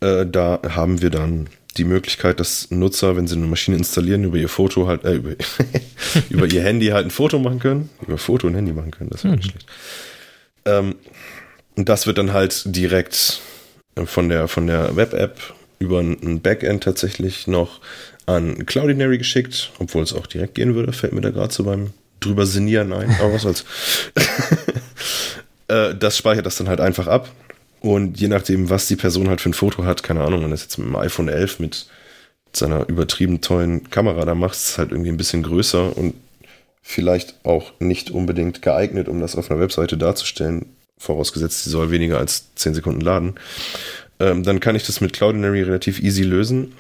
Äh, 0.00 0.26
da 0.26 0.60
haben 0.68 1.02
wir 1.02 1.10
dann 1.10 1.48
die 1.76 1.84
Möglichkeit, 1.84 2.40
dass 2.40 2.70
Nutzer, 2.70 3.16
wenn 3.16 3.26
sie 3.26 3.36
eine 3.36 3.46
Maschine 3.46 3.76
installieren, 3.76 4.24
über 4.24 4.36
ihr 4.36 4.48
Foto 4.48 4.86
halt, 4.86 5.04
äh, 5.04 5.14
über, 5.14 5.32
über 6.30 6.46
ihr 6.46 6.62
Handy 6.62 6.86
halt 6.88 7.06
ein 7.06 7.10
Foto 7.10 7.38
machen 7.38 7.58
können. 7.58 7.90
Über 8.06 8.18
Foto 8.18 8.46
und 8.46 8.54
Handy 8.54 8.72
machen 8.72 8.90
können, 8.90 9.10
das 9.10 9.24
wäre 9.24 9.34
mhm. 9.34 9.38
nicht 9.40 9.50
schlecht. 9.50 9.66
Ähm, 10.64 10.94
und 11.76 11.88
das 11.88 12.06
wird 12.06 12.18
dann 12.18 12.32
halt 12.32 12.62
direkt 12.66 13.40
von 14.04 14.28
der, 14.28 14.48
von 14.48 14.66
der 14.66 14.96
Web-App 14.96 15.40
über 15.78 16.00
ein 16.00 16.40
Backend 16.40 16.84
tatsächlich 16.84 17.46
noch 17.46 17.80
an 18.26 18.64
Cloudinary 18.66 19.18
geschickt, 19.18 19.72
obwohl 19.78 20.02
es 20.02 20.12
auch 20.12 20.26
direkt 20.26 20.54
gehen 20.54 20.74
würde, 20.74 20.92
fällt 20.92 21.12
mir 21.12 21.20
da 21.20 21.30
gerade 21.30 21.52
so 21.52 21.64
beim 21.64 21.92
drüber 22.20 22.46
sinnieren 22.46 22.92
ein, 22.92 23.10
aber 23.20 23.34
was 23.34 23.42
soll's. 23.42 23.64
Äh, 25.68 25.94
das 25.94 26.16
speichert 26.16 26.46
das 26.46 26.56
dann 26.56 26.68
halt 26.68 26.80
einfach 26.80 27.06
ab 27.06 27.30
und 27.80 28.18
je 28.18 28.28
nachdem, 28.28 28.70
was 28.70 28.86
die 28.86 28.96
Person 28.96 29.28
halt 29.28 29.40
für 29.40 29.50
ein 29.50 29.54
Foto 29.54 29.84
hat, 29.84 30.02
keine 30.02 30.22
Ahnung, 30.22 30.42
wenn 30.42 30.50
das 30.50 30.62
jetzt 30.62 30.78
mit 30.78 30.88
dem 30.88 30.96
iPhone 30.96 31.28
11 31.28 31.60
mit 31.60 31.86
seiner 32.52 32.88
übertrieben 32.88 33.40
tollen 33.40 33.90
Kamera 33.90 34.24
da 34.24 34.34
macht, 34.34 34.54
ist 34.54 34.70
es 34.70 34.78
halt 34.78 34.90
irgendwie 34.90 35.10
ein 35.10 35.16
bisschen 35.16 35.42
größer 35.42 35.96
und 35.96 36.14
vielleicht 36.82 37.44
auch 37.44 37.72
nicht 37.80 38.10
unbedingt 38.10 38.62
geeignet, 38.62 39.08
um 39.08 39.20
das 39.20 39.36
auf 39.36 39.50
einer 39.50 39.60
Webseite 39.60 39.96
darzustellen, 39.96 40.66
vorausgesetzt, 40.98 41.64
sie 41.64 41.70
soll 41.70 41.90
weniger 41.90 42.18
als 42.18 42.54
10 42.54 42.74
Sekunden 42.74 43.00
laden, 43.00 43.34
ähm, 44.20 44.44
dann 44.44 44.60
kann 44.60 44.76
ich 44.76 44.86
das 44.86 45.00
mit 45.00 45.12
Cloudinary 45.12 45.62
relativ 45.62 46.00
easy 46.00 46.22
lösen. 46.22 46.72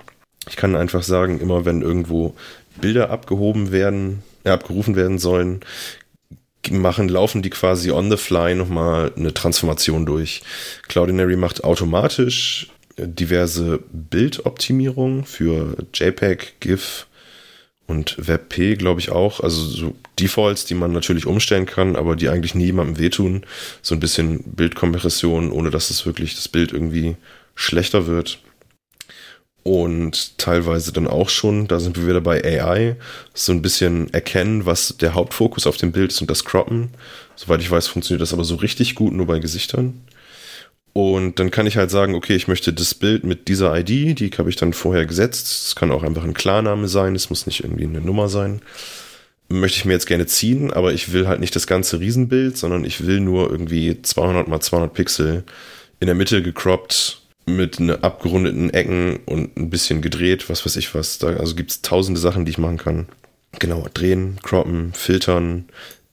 Ich 0.48 0.56
kann 0.56 0.76
einfach 0.76 1.02
sagen, 1.02 1.40
immer 1.40 1.64
wenn 1.64 1.82
irgendwo 1.82 2.34
Bilder 2.80 3.10
abgehoben 3.10 3.72
werden, 3.72 4.22
äh, 4.44 4.50
abgerufen 4.50 4.94
werden 4.94 5.18
sollen, 5.18 5.60
machen, 6.70 7.08
laufen 7.08 7.42
die 7.42 7.50
quasi 7.50 7.90
on 7.90 8.10
the 8.10 8.16
fly 8.16 8.54
nochmal 8.54 9.12
eine 9.16 9.34
Transformation 9.34 10.06
durch. 10.06 10.42
Cloudinary 10.88 11.36
macht 11.36 11.64
automatisch 11.64 12.68
diverse 12.96 13.80
Bildoptimierungen 13.92 15.24
für 15.24 15.76
JPEG, 15.92 16.60
GIF 16.60 17.06
und 17.86 18.16
WebP, 18.18 18.76
glaube 18.76 19.00
ich 19.00 19.10
auch. 19.10 19.40
Also 19.40 19.62
so 19.62 19.94
Defaults, 20.18 20.64
die 20.64 20.74
man 20.74 20.92
natürlich 20.92 21.26
umstellen 21.26 21.66
kann, 21.66 21.96
aber 21.96 22.16
die 22.16 22.28
eigentlich 22.28 22.54
niemandem 22.54 22.98
wehtun. 22.98 23.44
So 23.82 23.94
ein 23.94 24.00
bisschen 24.00 24.42
Bildkompression, 24.44 25.50
ohne 25.50 25.70
dass 25.70 25.90
es 25.90 26.06
wirklich 26.06 26.34
das 26.34 26.48
Bild 26.48 26.72
irgendwie 26.72 27.16
schlechter 27.54 28.06
wird 28.06 28.38
und 29.64 30.36
teilweise 30.38 30.92
dann 30.92 31.08
auch 31.08 31.30
schon, 31.30 31.66
da 31.66 31.80
sind 31.80 31.96
wir 31.96 32.06
wieder 32.06 32.20
bei 32.20 32.44
AI, 32.44 32.96
so 33.32 33.50
ein 33.50 33.62
bisschen 33.62 34.12
erkennen, 34.12 34.66
was 34.66 34.98
der 34.98 35.14
Hauptfokus 35.14 35.66
auf 35.66 35.78
dem 35.78 35.90
Bild 35.90 36.12
ist 36.12 36.20
und 36.20 36.30
das 36.30 36.44
Croppen. 36.44 36.90
Soweit 37.34 37.62
ich 37.62 37.70
weiß, 37.70 37.86
funktioniert 37.88 38.20
das 38.20 38.34
aber 38.34 38.44
so 38.44 38.56
richtig 38.56 38.94
gut 38.94 39.14
nur 39.14 39.26
bei 39.26 39.38
Gesichtern. 39.38 40.02
Und 40.92 41.38
dann 41.38 41.50
kann 41.50 41.66
ich 41.66 41.78
halt 41.78 41.90
sagen, 41.90 42.14
okay, 42.14 42.36
ich 42.36 42.46
möchte 42.46 42.74
das 42.74 42.94
Bild 42.94 43.24
mit 43.24 43.48
dieser 43.48 43.74
ID, 43.76 44.20
die 44.20 44.30
habe 44.36 44.50
ich 44.50 44.56
dann 44.56 44.74
vorher 44.74 45.06
gesetzt. 45.06 45.68
Es 45.68 45.74
kann 45.74 45.90
auch 45.90 46.02
einfach 46.02 46.24
ein 46.24 46.34
Klarname 46.34 46.86
sein, 46.86 47.14
es 47.14 47.30
muss 47.30 47.46
nicht 47.46 47.64
irgendwie 47.64 47.84
eine 47.84 48.02
Nummer 48.02 48.28
sein. 48.28 48.60
Möchte 49.48 49.78
ich 49.78 49.86
mir 49.86 49.94
jetzt 49.94 50.06
gerne 50.06 50.26
ziehen, 50.26 50.74
aber 50.74 50.92
ich 50.92 51.12
will 51.12 51.26
halt 51.26 51.40
nicht 51.40 51.56
das 51.56 51.66
ganze 51.66 52.00
Riesenbild, 52.00 52.58
sondern 52.58 52.84
ich 52.84 53.06
will 53.06 53.20
nur 53.20 53.50
irgendwie 53.50 54.02
200 54.02 54.46
mal 54.46 54.60
200 54.60 54.92
Pixel 54.92 55.44
in 56.00 56.06
der 56.06 56.14
Mitte 56.14 56.42
gecroppt 56.42 57.23
mit 57.46 57.80
ne 57.80 58.02
abgerundeten 58.02 58.70
Ecken 58.70 59.20
und 59.26 59.56
ein 59.56 59.70
bisschen 59.70 60.00
gedreht, 60.00 60.48
was 60.48 60.64
weiß 60.64 60.76
ich 60.76 60.94
was. 60.94 61.18
Da, 61.18 61.28
also 61.28 61.54
gibt 61.54 61.70
es 61.70 61.82
tausende 61.82 62.20
Sachen, 62.20 62.44
die 62.44 62.50
ich 62.50 62.58
machen 62.58 62.78
kann. 62.78 63.06
Genau, 63.58 63.86
drehen, 63.92 64.38
croppen, 64.42 64.92
filtern, 64.94 65.66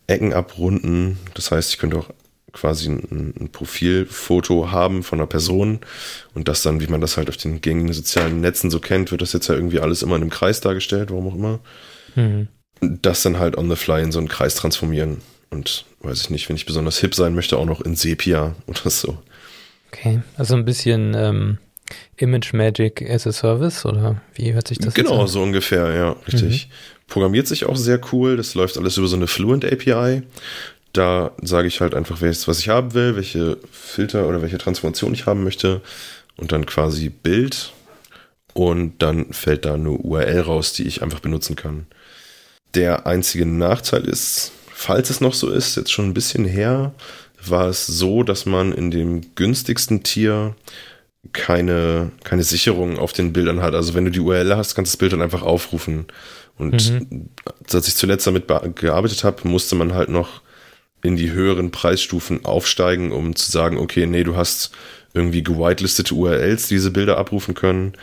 Ecken 0.08 0.34
abrunden. 0.34 1.18
Das 1.34 1.52
heißt, 1.52 1.72
ich 1.72 1.78
könnte 1.78 1.98
auch 1.98 2.10
quasi 2.54 2.90
ein, 2.90 3.34
ein, 3.40 3.50
Profilfoto 3.50 4.72
haben 4.72 5.04
von 5.04 5.20
einer 5.20 5.28
Person 5.28 5.80
und 6.34 6.48
das 6.48 6.64
dann, 6.64 6.82
wie 6.82 6.88
man 6.88 7.02
das 7.02 7.16
halt 7.16 7.30
auf 7.30 7.38
den 7.38 7.62
gängigen 7.62 7.94
sozialen 7.94 8.42
Netzen 8.42 8.70
so 8.70 8.80
kennt, 8.80 9.12
wird 9.12 9.22
das 9.22 9.32
jetzt 9.34 9.48
ja 9.48 9.56
irgendwie 9.56 9.80
alles 9.80 10.04
immer 10.04 10.18
in 10.18 10.22
einem 10.22 10.32
Kreis 10.32 10.60
dargestellt, 10.60 11.12
warum 11.12 11.28
auch 11.28 11.36
immer. 11.36 11.60
Mhm. 12.16 12.48
Das 12.82 13.24
dann 13.24 13.40
halt 13.40 13.58
on 13.58 13.70
the 13.70 13.76
fly 13.76 14.02
in 14.02 14.12
so 14.12 14.20
einen 14.20 14.28
Kreis 14.28 14.56
transformieren 14.56 15.22
und 15.50 15.86
weiß 16.02 16.22
ich 16.22 16.30
nicht, 16.30 16.50
wenn 16.50 16.56
ich 16.56 16.66
besonders 16.66 16.98
hip 16.98 17.16
sein 17.16 17.36
möchte, 17.36 17.58
auch 17.58 17.66
noch 17.66 17.82
in 17.82 17.96
Sepia 17.96 18.56
oder 18.68 18.90
so. 18.90 19.18
Okay, 19.94 20.22
also 20.38 20.56
ein 20.56 20.64
bisschen 20.64 21.14
ähm, 21.16 21.58
Image 22.16 22.54
Magic 22.54 23.02
as 23.10 23.28
a 23.28 23.34
Service 23.34 23.86
oder 23.86 24.22
wie 24.36 24.54
hört 24.54 24.68
sich 24.68 24.78
das 24.78 24.94
Genau, 24.94 25.28
so 25.28 25.42
ungefähr, 25.42 25.94
ja, 25.94 26.12
richtig. 26.28 26.68
Mhm. 26.68 26.72
Programmiert 27.08 27.48
sich 27.48 27.66
auch 27.66 27.76
sehr 27.76 28.00
cool. 28.14 28.38
Das 28.38 28.56
läuft 28.56 28.78
alles 28.78 28.98
über 28.98 29.08
so 29.08 29.18
eine 29.18 29.28
Fluent 29.28 29.66
API. 29.66 30.24
Da 30.94 31.32
sage 31.42 31.68
ich 31.68 31.82
halt 31.82 31.94
einfach, 31.94 32.22
was 32.22 32.60
ich 32.60 32.70
haben 32.70 32.94
will, 32.94 33.16
welche 33.16 33.58
Filter 33.72 34.28
oder 34.28 34.42
welche 34.42 34.58
Transformation 34.58 35.14
ich 35.14 35.26
haben 35.26 35.44
möchte 35.44 35.82
und 36.38 36.54
dann 36.54 36.66
quasi 36.66 37.10
Bild 37.10 37.74
und 38.54 39.02
dann 39.02 39.34
fällt 39.34 39.66
da 39.66 39.74
eine 39.74 39.92
URL 39.92 40.42
raus, 40.42 40.74
die 40.74 40.84
ich 40.84 41.02
einfach 41.02 41.20
benutzen 41.20 41.56
kann. 41.56 41.88
Der 42.76 43.06
einzige 43.06 43.46
Nachteil 43.46 44.06
ist, 44.06 44.52
falls 44.74 45.10
es 45.10 45.22
noch 45.22 45.34
so 45.34 45.50
ist, 45.50 45.76
jetzt 45.76 45.92
schon 45.92 46.06
ein 46.06 46.14
bisschen 46.14 46.46
her, 46.46 46.94
war 47.46 47.70
es 47.70 47.88
so, 47.88 48.24
dass 48.24 48.46
man 48.46 48.72
in 48.72 48.92
dem 48.92 49.36
günstigsten 49.36 50.04
Tier 50.04 50.56
keine, 51.34 52.12
keine 52.24 52.44
Sicherung 52.44 52.98
auf 52.98 53.14
den 53.14 53.34
Bildern 53.34 53.62
hat. 53.62 53.76
Also 53.76 53.94
wenn 53.94 54.06
du 54.06 54.12
die 54.12 54.20
URL 54.20 54.56
hast, 54.56 54.76
kannst 54.76 54.92
du 54.92 54.96
das 54.96 55.00
Bild 55.00 55.14
dann 55.14 55.22
einfach 55.22 55.44
aufrufen. 55.44 56.06
Und 56.58 56.92
mhm. 56.92 57.30
als 57.72 57.88
ich 57.88 57.96
zuletzt 57.96 58.28
damit 58.28 58.48
gearbeitet 58.76 59.24
habe, 59.24 59.48
musste 59.48 59.76
man 59.76 59.94
halt 59.94 60.10
noch 60.10 60.42
in 61.04 61.16
die 61.16 61.32
höheren 61.32 61.72
Preisstufen 61.72 62.46
aufsteigen, 62.46 63.12
um 63.12 63.36
zu 63.36 63.52
sagen, 63.52 63.78
okay, 63.78 64.06
nee, 64.06 64.24
du 64.24 64.36
hast 64.36 64.72
irgendwie 65.14 65.44
gewitelistete 65.44 66.14
URLs, 66.14 66.68
die 66.68 66.76
diese 66.76 66.92
Bilder 66.92 67.18
abrufen 67.18 67.54
können. 67.54 67.94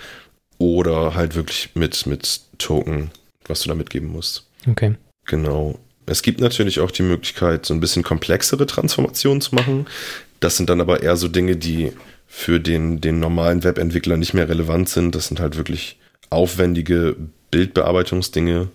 Oder 0.58 1.14
halt 1.14 1.36
wirklich 1.36 1.70
mit, 1.74 2.06
mit 2.06 2.40
Token, 2.58 3.10
was 3.46 3.60
du 3.60 3.68
da 3.68 3.76
mitgeben 3.76 4.08
musst. 4.08 4.46
Okay. 4.66 4.96
Genau. 5.26 5.78
Es 6.08 6.22
gibt 6.22 6.40
natürlich 6.40 6.80
auch 6.80 6.90
die 6.90 7.02
Möglichkeit, 7.02 7.66
so 7.66 7.74
ein 7.74 7.80
bisschen 7.80 8.02
komplexere 8.02 8.66
Transformationen 8.66 9.40
zu 9.40 9.54
machen. 9.54 9.86
Das 10.40 10.56
sind 10.56 10.70
dann 10.70 10.80
aber 10.80 11.02
eher 11.02 11.16
so 11.16 11.28
Dinge, 11.28 11.56
die 11.56 11.92
für 12.26 12.60
den, 12.60 13.00
den 13.00 13.20
normalen 13.20 13.64
Webentwickler 13.64 14.16
nicht 14.16 14.34
mehr 14.34 14.48
relevant 14.48 14.88
sind. 14.88 15.14
Das 15.14 15.28
sind 15.28 15.40
halt 15.40 15.56
wirklich 15.56 15.98
aufwendige 16.30 17.16
Bildbearbeitungsdinge. 17.50 18.68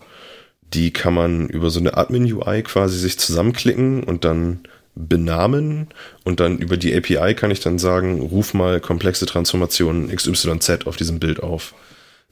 Die 0.74 0.92
kann 0.92 1.14
man 1.14 1.48
über 1.50 1.70
so 1.70 1.80
eine 1.80 1.96
Admin-UI 1.96 2.64
quasi 2.64 2.98
sich 2.98 3.20
zusammenklicken 3.20 4.04
und 4.04 4.26
dann 4.26 4.62
benamen 4.96 5.88
und 6.24 6.40
dann 6.40 6.58
über 6.60 6.78
die 6.78 6.96
API 6.96 7.34
kann 7.34 7.52
ich 7.52 7.60
dann 7.60 7.80
sagen, 7.80 8.22
ruf 8.22 8.54
mal 8.54 8.80
komplexe 8.80 9.26
Transformationen 9.26 10.14
XYZ 10.16 10.86
auf 10.86 10.98
diesem 10.98 11.20
Bild 11.20 11.42
auf. 11.42 11.74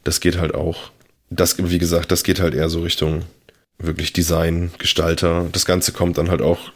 Das 0.04 0.20
geht 0.20 0.38
halt 0.38 0.54
auch. 0.54 0.92
Das, 1.30 1.56
wie 1.58 1.80
gesagt, 1.80 2.12
das 2.12 2.24
geht 2.24 2.40
halt 2.40 2.54
eher 2.54 2.70
so 2.70 2.82
Richtung 2.82 3.24
wirklich 3.80 4.14
Design, 4.14 4.72
Gestalter. 4.78 5.48
Das 5.52 5.66
Ganze 5.66 5.92
kommt 5.92 6.18
dann 6.18 6.30
halt 6.30 6.42
auch, 6.42 6.72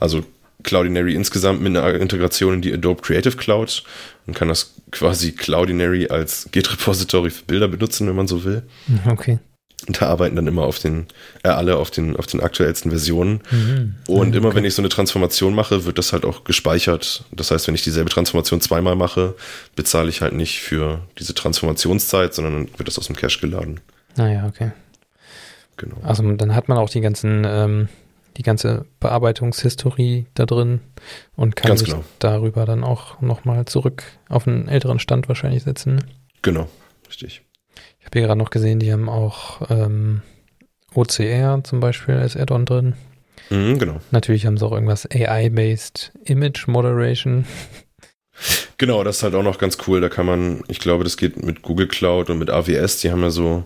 also 0.00 0.24
Cloudinary 0.64 1.14
insgesamt 1.14 1.60
mit 1.60 1.76
einer 1.76 1.94
Integration 1.94 2.54
in 2.54 2.62
die 2.62 2.72
Adobe 2.72 3.02
Creative 3.02 3.36
Cloud. 3.36 3.84
Man 4.26 4.34
kann 4.34 4.48
das 4.48 4.74
quasi 4.90 5.32
Cloudinary 5.32 6.08
als 6.08 6.48
Git-Repository 6.50 7.30
für 7.30 7.44
Bilder 7.44 7.68
benutzen, 7.68 8.08
wenn 8.08 8.16
man 8.16 8.28
so 8.28 8.44
will. 8.44 8.62
Okay. 9.06 9.38
Da 9.86 10.08
arbeiten 10.08 10.34
dann 10.34 10.48
immer 10.48 10.62
auf 10.62 10.80
den, 10.80 11.06
äh, 11.44 11.48
alle 11.48 11.76
auf 11.76 11.92
den, 11.92 12.16
auf 12.16 12.26
den 12.26 12.40
aktuellsten 12.40 12.90
Versionen. 12.90 13.40
Mhm. 13.52 13.94
Und 14.08 14.28
okay. 14.28 14.36
immer 14.36 14.54
wenn 14.54 14.64
ich 14.64 14.74
so 14.74 14.82
eine 14.82 14.88
Transformation 14.88 15.54
mache, 15.54 15.84
wird 15.84 15.98
das 15.98 16.12
halt 16.12 16.24
auch 16.24 16.42
gespeichert. 16.42 17.24
Das 17.30 17.52
heißt, 17.52 17.68
wenn 17.68 17.76
ich 17.76 17.82
dieselbe 17.82 18.10
Transformation 18.10 18.60
zweimal 18.60 18.96
mache, 18.96 19.36
bezahle 19.76 20.08
ich 20.08 20.20
halt 20.20 20.34
nicht 20.34 20.58
für 20.58 21.06
diese 21.18 21.32
Transformationszeit, 21.32 22.34
sondern 22.34 22.68
wird 22.76 22.88
das 22.88 22.98
aus 22.98 23.06
dem 23.06 23.14
Cache 23.14 23.38
geladen. 23.40 23.80
Naja, 24.16 24.42
ah 24.42 24.48
okay. 24.48 24.72
Genau. 25.78 25.96
Also 26.02 26.30
dann 26.32 26.54
hat 26.54 26.68
man 26.68 26.76
auch 26.76 26.90
die 26.90 27.00
ganzen, 27.00 27.44
ähm, 27.46 27.88
die 28.36 28.42
ganze 28.42 28.84
Bearbeitungshistorie 29.00 30.26
da 30.34 30.44
drin 30.44 30.80
und 31.36 31.56
kann 31.56 31.70
Ganz 31.70 31.80
sich 31.80 31.90
genau. 31.90 32.04
darüber 32.18 32.66
dann 32.66 32.84
auch 32.84 33.20
nochmal 33.20 33.64
zurück 33.64 34.02
auf 34.28 34.46
einen 34.46 34.68
älteren 34.68 34.98
Stand 34.98 35.28
wahrscheinlich 35.28 35.62
setzen. 35.62 36.04
Genau, 36.42 36.68
richtig. 37.08 37.42
Ich 38.00 38.06
habe 38.06 38.18
hier 38.18 38.26
gerade 38.26 38.38
noch 38.38 38.50
gesehen, 38.50 38.80
die 38.80 38.92
haben 38.92 39.08
auch 39.08 39.70
ähm, 39.70 40.22
OCR 40.94 41.62
zum 41.64 41.80
Beispiel 41.80 42.16
als 42.16 42.36
Add-on 42.36 42.66
drin. 42.66 42.94
Mhm, 43.50 43.78
genau. 43.78 44.00
Natürlich 44.10 44.46
haben 44.46 44.58
sie 44.58 44.66
auch 44.66 44.72
irgendwas 44.72 45.08
AI-based 45.10 46.12
Image 46.24 46.66
Moderation. 46.66 47.46
Genau, 48.78 49.02
das 49.02 49.16
ist 49.16 49.22
halt 49.24 49.34
auch 49.34 49.42
noch 49.42 49.58
ganz 49.58 49.78
cool. 49.86 50.00
Da 50.00 50.08
kann 50.08 50.26
man, 50.26 50.62
ich 50.68 50.78
glaube, 50.78 51.02
das 51.04 51.16
geht 51.16 51.42
mit 51.42 51.62
Google 51.62 51.88
Cloud 51.88 52.30
und 52.30 52.38
mit 52.38 52.50
AWS, 52.50 53.00
die 53.00 53.10
haben 53.10 53.22
ja 53.22 53.30
so 53.30 53.64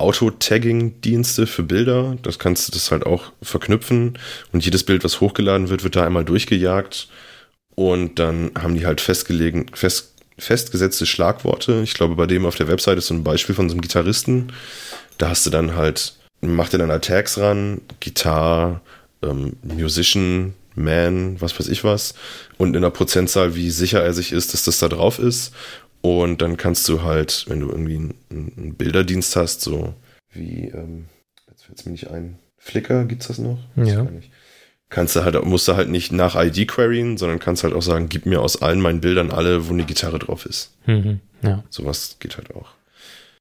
Auto-Tagging-Dienste 0.00 1.46
für 1.46 1.62
Bilder. 1.62 2.16
Das 2.22 2.38
kannst 2.38 2.68
du 2.68 2.72
das 2.72 2.90
halt 2.90 3.06
auch 3.06 3.32
verknüpfen. 3.42 4.18
Und 4.52 4.64
jedes 4.64 4.84
Bild, 4.84 5.04
was 5.04 5.20
hochgeladen 5.20 5.68
wird, 5.68 5.84
wird 5.84 5.96
da 5.96 6.04
einmal 6.04 6.24
durchgejagt. 6.24 7.08
Und 7.74 8.18
dann 8.18 8.50
haben 8.58 8.74
die 8.74 8.86
halt 8.86 9.00
festgelegen, 9.00 9.66
fest, 9.72 10.14
festgesetzte 10.38 11.06
Schlagworte. 11.06 11.80
Ich 11.82 11.94
glaube, 11.94 12.16
bei 12.16 12.26
dem 12.26 12.44
auf 12.44 12.56
der 12.56 12.68
Website 12.68 12.98
ist 12.98 13.06
so 13.06 13.14
ein 13.14 13.24
Beispiel 13.24 13.54
von 13.54 13.68
so 13.68 13.74
einem 13.74 13.80
Gitarristen. 13.80 14.52
Da 15.18 15.30
hast 15.30 15.46
du 15.46 15.50
dann 15.50 15.76
halt, 15.76 16.14
macht 16.40 16.72
er 16.72 16.78
dann 16.78 16.90
halt 16.90 17.04
Tags 17.04 17.38
ran, 17.38 17.80
Gitarre, 18.00 18.80
ähm, 19.22 19.56
Musician, 19.62 20.54
Man, 20.74 21.40
was 21.40 21.58
weiß 21.58 21.68
ich 21.68 21.84
was. 21.84 22.14
Und 22.58 22.74
in 22.74 22.82
der 22.82 22.90
Prozentzahl, 22.90 23.54
wie 23.54 23.70
sicher 23.70 24.02
er 24.02 24.14
sich 24.14 24.32
ist, 24.32 24.54
dass 24.54 24.64
das 24.64 24.78
da 24.78 24.88
drauf 24.88 25.18
ist. 25.18 25.52
Und 26.02 26.40
dann 26.42 26.56
kannst 26.56 26.88
du 26.88 27.02
halt, 27.02 27.44
wenn 27.48 27.60
du 27.60 27.68
irgendwie 27.68 27.96
einen, 27.96 28.14
einen 28.30 28.74
Bilderdienst 28.74 29.36
hast, 29.36 29.60
so 29.60 29.94
wie, 30.32 30.68
ähm, 30.68 31.06
jetzt 31.48 31.64
fällt 31.64 31.78
es 31.78 31.84
mir 31.84 31.92
nicht 31.92 32.08
ein, 32.08 32.38
Flickr, 32.56 33.04
gibt's 33.04 33.28
das 33.28 33.38
noch? 33.38 33.58
Ja. 33.76 34.06
Kannst 34.90 35.16
du 35.16 35.24
halt, 35.24 35.42
musst 35.44 35.68
du 35.68 35.76
halt 35.76 35.88
nicht 35.88 36.12
nach 36.12 36.34
ID 36.36 36.68
queryen, 36.68 37.16
sondern 37.16 37.38
kannst 37.38 37.64
halt 37.64 37.74
auch 37.74 37.82
sagen, 37.82 38.08
gib 38.08 38.26
mir 38.26 38.40
aus 38.40 38.60
allen 38.60 38.80
meinen 38.80 39.00
Bildern 39.00 39.30
alle, 39.30 39.68
wo 39.68 39.72
eine 39.72 39.84
Gitarre 39.84 40.18
drauf 40.18 40.46
ist. 40.46 40.74
Mhm, 40.86 41.20
ja. 41.42 41.64
Sowas 41.70 42.16
geht 42.18 42.36
halt 42.36 42.54
auch. 42.54 42.70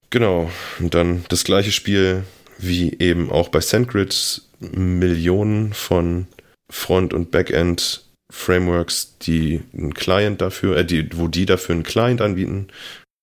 Genau. 0.09 0.49
Und 0.79 0.93
dann 0.93 1.25
das 1.29 1.43
gleiche 1.43 1.71
Spiel 1.71 2.23
wie 2.57 2.93
eben 2.99 3.31
auch 3.31 3.49
bei 3.49 3.61
SendGrid. 3.61 4.43
Millionen 4.59 5.73
von 5.73 6.27
Front- 6.69 7.13
und 7.13 7.31
Backend 7.31 8.03
Frameworks, 8.31 9.17
die 9.21 9.61
einen 9.73 9.93
Client 9.93 10.41
dafür, 10.41 10.77
äh, 10.77 10.85
die, 10.85 11.17
wo 11.17 11.27
die 11.27 11.45
dafür 11.45 11.75
einen 11.75 11.83
Client 11.83 12.21
anbieten, 12.21 12.67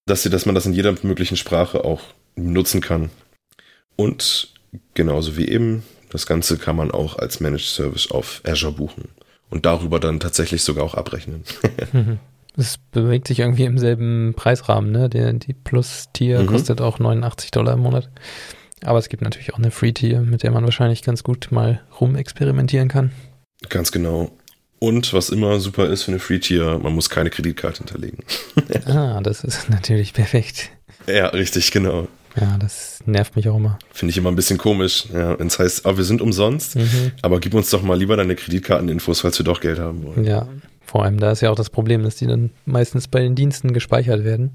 dass 0.06 0.22
sie, 0.22 0.30
dass 0.30 0.46
man 0.46 0.54
das 0.54 0.66
in 0.66 0.72
jeder 0.72 0.94
möglichen 1.02 1.36
Sprache 1.36 1.84
auch 1.84 2.02
nutzen 2.36 2.80
kann. 2.80 3.10
Und 3.96 4.48
genauso 4.94 5.36
wie 5.36 5.48
eben, 5.48 5.82
das 6.10 6.26
Ganze 6.26 6.58
kann 6.58 6.76
man 6.76 6.90
auch 6.90 7.18
als 7.18 7.40
Managed 7.40 7.66
Service 7.66 8.10
auf 8.10 8.40
Azure 8.44 8.72
buchen 8.72 9.08
und 9.50 9.66
darüber 9.66 10.00
dann 10.00 10.20
tatsächlich 10.20 10.62
sogar 10.62 10.84
auch 10.84 10.94
abrechnen. 10.94 11.44
Es 12.58 12.78
bewegt 12.90 13.28
sich 13.28 13.40
irgendwie 13.40 13.64
im 13.64 13.76
selben 13.76 14.32
Preisrahmen, 14.34 14.90
ne? 14.90 15.10
Der, 15.10 15.34
die 15.34 15.52
Plus-Tier 15.52 16.40
mhm. 16.40 16.46
kostet 16.46 16.80
auch 16.80 16.98
89 16.98 17.50
Dollar 17.50 17.74
im 17.74 17.80
Monat. 17.80 18.08
Aber 18.82 18.98
es 18.98 19.10
gibt 19.10 19.22
natürlich 19.22 19.52
auch 19.52 19.58
eine 19.58 19.70
Free-Tier, 19.70 20.22
mit 20.22 20.42
der 20.42 20.52
man 20.52 20.64
wahrscheinlich 20.64 21.02
ganz 21.02 21.22
gut 21.22 21.48
mal 21.50 21.82
rumexperimentieren 22.00 22.88
kann. 22.88 23.12
Ganz 23.68 23.92
genau. 23.92 24.30
Und 24.78 25.12
was 25.12 25.30
immer 25.30 25.58
super 25.58 25.88
ist 25.88 26.02
für 26.02 26.12
eine 26.12 26.20
Free-Tier, 26.20 26.78
man 26.82 26.94
muss 26.94 27.08
keine 27.08 27.30
Kreditkarte 27.30 27.78
hinterlegen. 27.78 28.18
ah, 28.86 29.20
das 29.22 29.42
ist 29.42 29.70
natürlich 29.70 30.12
perfekt. 30.12 30.70
Ja, 31.06 31.28
richtig, 31.28 31.70
genau. 31.70 32.08
Ja, 32.38 32.58
das 32.58 33.00
nervt 33.06 33.36
mich 33.36 33.48
auch 33.48 33.56
immer. 33.56 33.78
Finde 33.92 34.10
ich 34.10 34.18
immer 34.18 34.30
ein 34.30 34.36
bisschen 34.36 34.58
komisch, 34.58 35.06
ja, 35.12 35.38
wenn 35.38 35.46
es 35.46 35.58
heißt, 35.58 35.86
aber 35.86 35.96
wir 35.96 36.04
sind 36.04 36.20
umsonst, 36.20 36.76
mhm. 36.76 37.12
aber 37.22 37.40
gib 37.40 37.54
uns 37.54 37.70
doch 37.70 37.82
mal 37.82 37.98
lieber 37.98 38.16
deine 38.16 38.36
Kreditkarteninfos, 38.36 39.20
falls 39.20 39.38
wir 39.38 39.44
doch 39.44 39.60
Geld 39.60 39.78
haben 39.78 40.04
wollen. 40.04 40.24
Ja, 40.24 40.46
vor 40.84 41.04
allem 41.04 41.18
da 41.18 41.32
ist 41.32 41.40
ja 41.40 41.50
auch 41.50 41.56
das 41.56 41.70
Problem, 41.70 42.02
dass 42.02 42.16
die 42.16 42.26
dann 42.26 42.50
meistens 42.66 43.08
bei 43.08 43.20
den 43.20 43.34
Diensten 43.34 43.72
gespeichert 43.72 44.24
werden. 44.24 44.52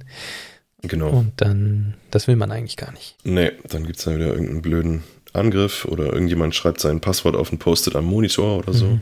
Genau. 0.84 1.10
Und 1.10 1.34
dann, 1.38 1.96
das 2.12 2.28
will 2.28 2.36
man 2.36 2.52
eigentlich 2.52 2.78
gar 2.78 2.92
nicht. 2.92 3.16
Nee, 3.24 3.52
dann 3.68 3.86
gibt 3.86 3.98
es 3.98 4.06
dann 4.06 4.16
wieder 4.16 4.28
irgendeinen 4.28 4.62
blöden 4.62 5.04
Angriff 5.34 5.86
oder 5.86 6.14
irgendjemand 6.14 6.56
schreibt 6.56 6.80
sein 6.82 7.00
Passwort 7.00 7.36
auf 7.36 7.52
ein 7.52 7.60
Post-it 7.60 7.96
am 7.96 8.06
Monitor 8.06 8.58
oder 8.58 8.74
so. 8.74 8.86
Mhm. 8.86 9.02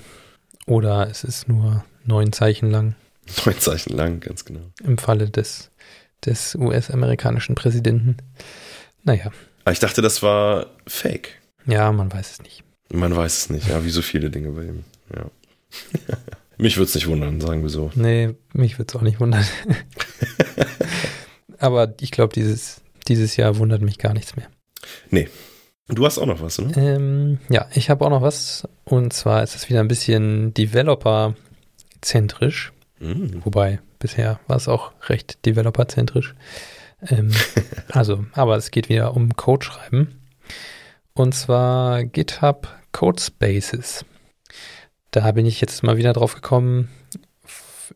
Oder 0.70 1.10
es 1.10 1.24
ist 1.24 1.48
nur 1.48 1.84
neun 2.06 2.32
Zeichen 2.32 2.70
lang. 2.70 2.96
Neun 3.44 3.58
Zeichen 3.60 3.92
lang, 3.98 4.20
ganz 4.20 4.46
genau. 4.46 4.62
Im 4.84 5.00
Falle 5.00 5.28
des, 5.28 5.72
des 6.24 6.54
US-amerikanischen 6.54 7.56
Präsidenten. 7.56 8.18
Naja. 9.04 9.26
Aber 9.26 9.34
ah, 9.66 9.72
ich 9.72 9.80
dachte, 9.80 10.04
das 10.04 10.22
war 10.22 10.68
fake. 10.86 11.32
Ja, 11.66 11.92
man 11.92 12.14
weiß 12.14 12.34
es 12.34 12.42
nicht. 12.44 12.64
Man 12.92 13.16
weiß 13.16 13.38
es 13.38 13.50
nicht, 13.50 13.68
ja, 13.68 13.84
wie 13.84 13.90
so 13.90 14.04
viele 14.04 14.30
Dinge 14.30 14.52
bei 14.52 14.66
ihm. 14.66 14.84
Ja. 15.16 15.32
mich 16.60 16.78
würde 16.78 16.90
es 16.90 16.96
nicht 16.96 17.08
wundern, 17.08 17.42
sagen 17.42 17.64
wir 17.64 17.70
so. 17.70 17.92
Nee, 17.96 18.36
mich 18.54 18.78
würde 18.78 18.92
es 18.92 18.96
auch 18.96 19.02
nicht 19.02 19.20
wundern. 19.20 19.46
Aber 21.58 21.96
ich 22.00 22.12
glaube, 22.12 22.36
dieses, 22.36 22.82
dieses 23.08 23.38
Jahr 23.38 23.58
wundert 23.58 23.82
mich 23.82 23.98
gar 23.98 24.14
nichts 24.14 24.36
mehr. 24.36 24.48
Nee. 25.10 25.30
Du 25.90 26.06
hast 26.06 26.18
auch 26.20 26.28
noch 26.28 26.42
was, 26.42 26.60
oder? 26.60 26.78
Ähm, 26.78 27.40
ja, 27.50 27.66
ich 27.74 27.90
habe 27.90 28.06
auch 28.06 28.12
noch 28.12 28.22
was. 28.22 28.68
Und 28.86 29.12
zwar 29.12 29.44
ist 29.44 29.56
es 29.56 29.70
wieder 29.70 29.80
ein 29.80 29.88
bisschen 29.88 30.54
Developer-zentrisch. 30.54 32.72
Mhm. 33.00 33.42
Wobei, 33.44 33.80
bisher 33.98 34.40
war 34.48 34.58
es 34.58 34.68
auch 34.68 34.92
recht 35.08 35.44
Developer-zentrisch. 35.46 36.36
Ähm, 37.08 37.32
also, 37.92 38.26
aber 38.34 38.56
es 38.56 38.70
geht 38.72 38.90
wieder 38.90 39.16
um 39.16 39.36
Code 39.36 39.66
schreiben. 39.66 40.20
Und 41.14 41.34
zwar 41.34 42.04
GitHub 42.04 42.68
Codespaces. 42.92 44.06
Da 45.12 45.32
bin 45.32 45.48
ich 45.48 45.60
jetzt 45.60 45.82
mal 45.84 45.98
wieder 45.98 46.14
drauf 46.14 46.36
gekommen 46.36 46.90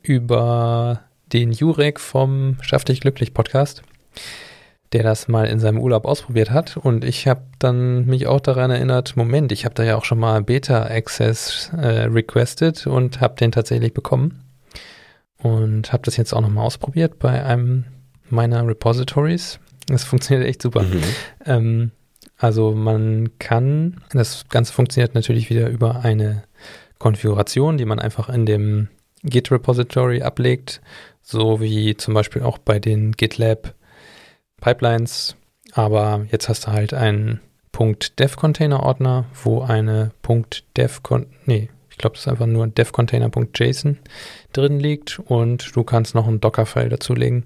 über 0.01 1.03
den 1.31 1.51
Jurek 1.51 1.99
vom 1.99 2.57
Schaff 2.61 2.85
dich 2.85 3.01
glücklich 3.01 3.33
Podcast, 3.33 3.81
der 4.93 5.03
das 5.03 5.27
mal 5.27 5.47
in 5.47 5.59
seinem 5.59 5.79
Urlaub 5.79 6.05
ausprobiert 6.05 6.51
hat. 6.51 6.77
Und 6.77 7.03
ich 7.03 7.27
habe 7.27 7.41
dann 7.59 8.05
mich 8.05 8.27
auch 8.27 8.39
daran 8.39 8.71
erinnert, 8.71 9.17
Moment, 9.17 9.51
ich 9.51 9.65
habe 9.65 9.75
da 9.75 9.83
ja 9.83 9.97
auch 9.97 10.05
schon 10.05 10.19
mal 10.19 10.41
Beta-Access 10.43 11.71
äh, 11.75 12.03
requested 12.03 12.85
und 12.85 13.19
habe 13.19 13.35
den 13.35 13.51
tatsächlich 13.51 13.93
bekommen. 13.93 14.43
Und 15.37 15.91
habe 15.91 16.03
das 16.03 16.15
jetzt 16.15 16.33
auch 16.33 16.41
nochmal 16.41 16.65
ausprobiert 16.65 17.19
bei 17.19 17.43
einem 17.43 17.85
meiner 18.29 18.65
Repositories. 18.65 19.59
Das 19.87 20.03
funktioniert 20.05 20.47
echt 20.47 20.61
super. 20.61 20.83
Mhm. 20.83 21.03
Ähm, 21.45 21.91
also 22.37 22.71
man 22.71 23.37
kann, 23.39 24.01
das 24.11 24.45
Ganze 24.49 24.73
funktioniert 24.73 25.15
natürlich 25.15 25.49
wieder 25.49 25.69
über 25.69 26.01
eine 26.03 26.43
Konfiguration, 26.99 27.77
die 27.77 27.85
man 27.85 27.99
einfach 27.99 28.29
in 28.29 28.45
dem 28.45 28.89
Git 29.23 29.51
Repository 29.51 30.21
ablegt, 30.21 30.81
so 31.21 31.61
wie 31.61 31.95
zum 31.95 32.13
Beispiel 32.13 32.43
auch 32.43 32.57
bei 32.57 32.79
den 32.79 33.13
GitLab 33.13 33.73
Pipelines. 34.63 35.35
Aber 35.73 36.25
jetzt 36.31 36.47
hast 36.47 36.67
du 36.67 36.71
halt 36.71 36.93
einen 36.93 37.41
.dev 38.19 38.35
Container 38.37 38.83
Ordner, 38.83 39.25
wo 39.43 39.61
eine 39.61 40.11
.dev 40.77 40.99
nee, 41.45 41.69
ich 41.89 41.97
glaube, 41.97 42.15
das 42.15 42.21
ist 42.21 42.27
einfach 42.27 42.45
nur 42.45 42.67
dev 42.67 42.91
Container.json 42.91 43.99
drin 44.53 44.79
liegt 44.79 45.19
und 45.19 45.75
du 45.75 45.83
kannst 45.83 46.15
noch 46.15 46.27
ein 46.27 46.39
Docker-File 46.39 46.89
dazulegen, 46.89 47.45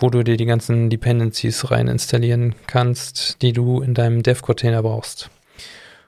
wo 0.00 0.10
du 0.10 0.22
dir 0.24 0.36
die 0.36 0.46
ganzen 0.46 0.90
Dependencies 0.90 1.70
rein 1.70 1.86
installieren 1.88 2.54
kannst, 2.66 3.40
die 3.42 3.52
du 3.52 3.80
in 3.80 3.94
deinem 3.94 4.22
Dev-Container 4.22 4.82
brauchst. 4.82 5.30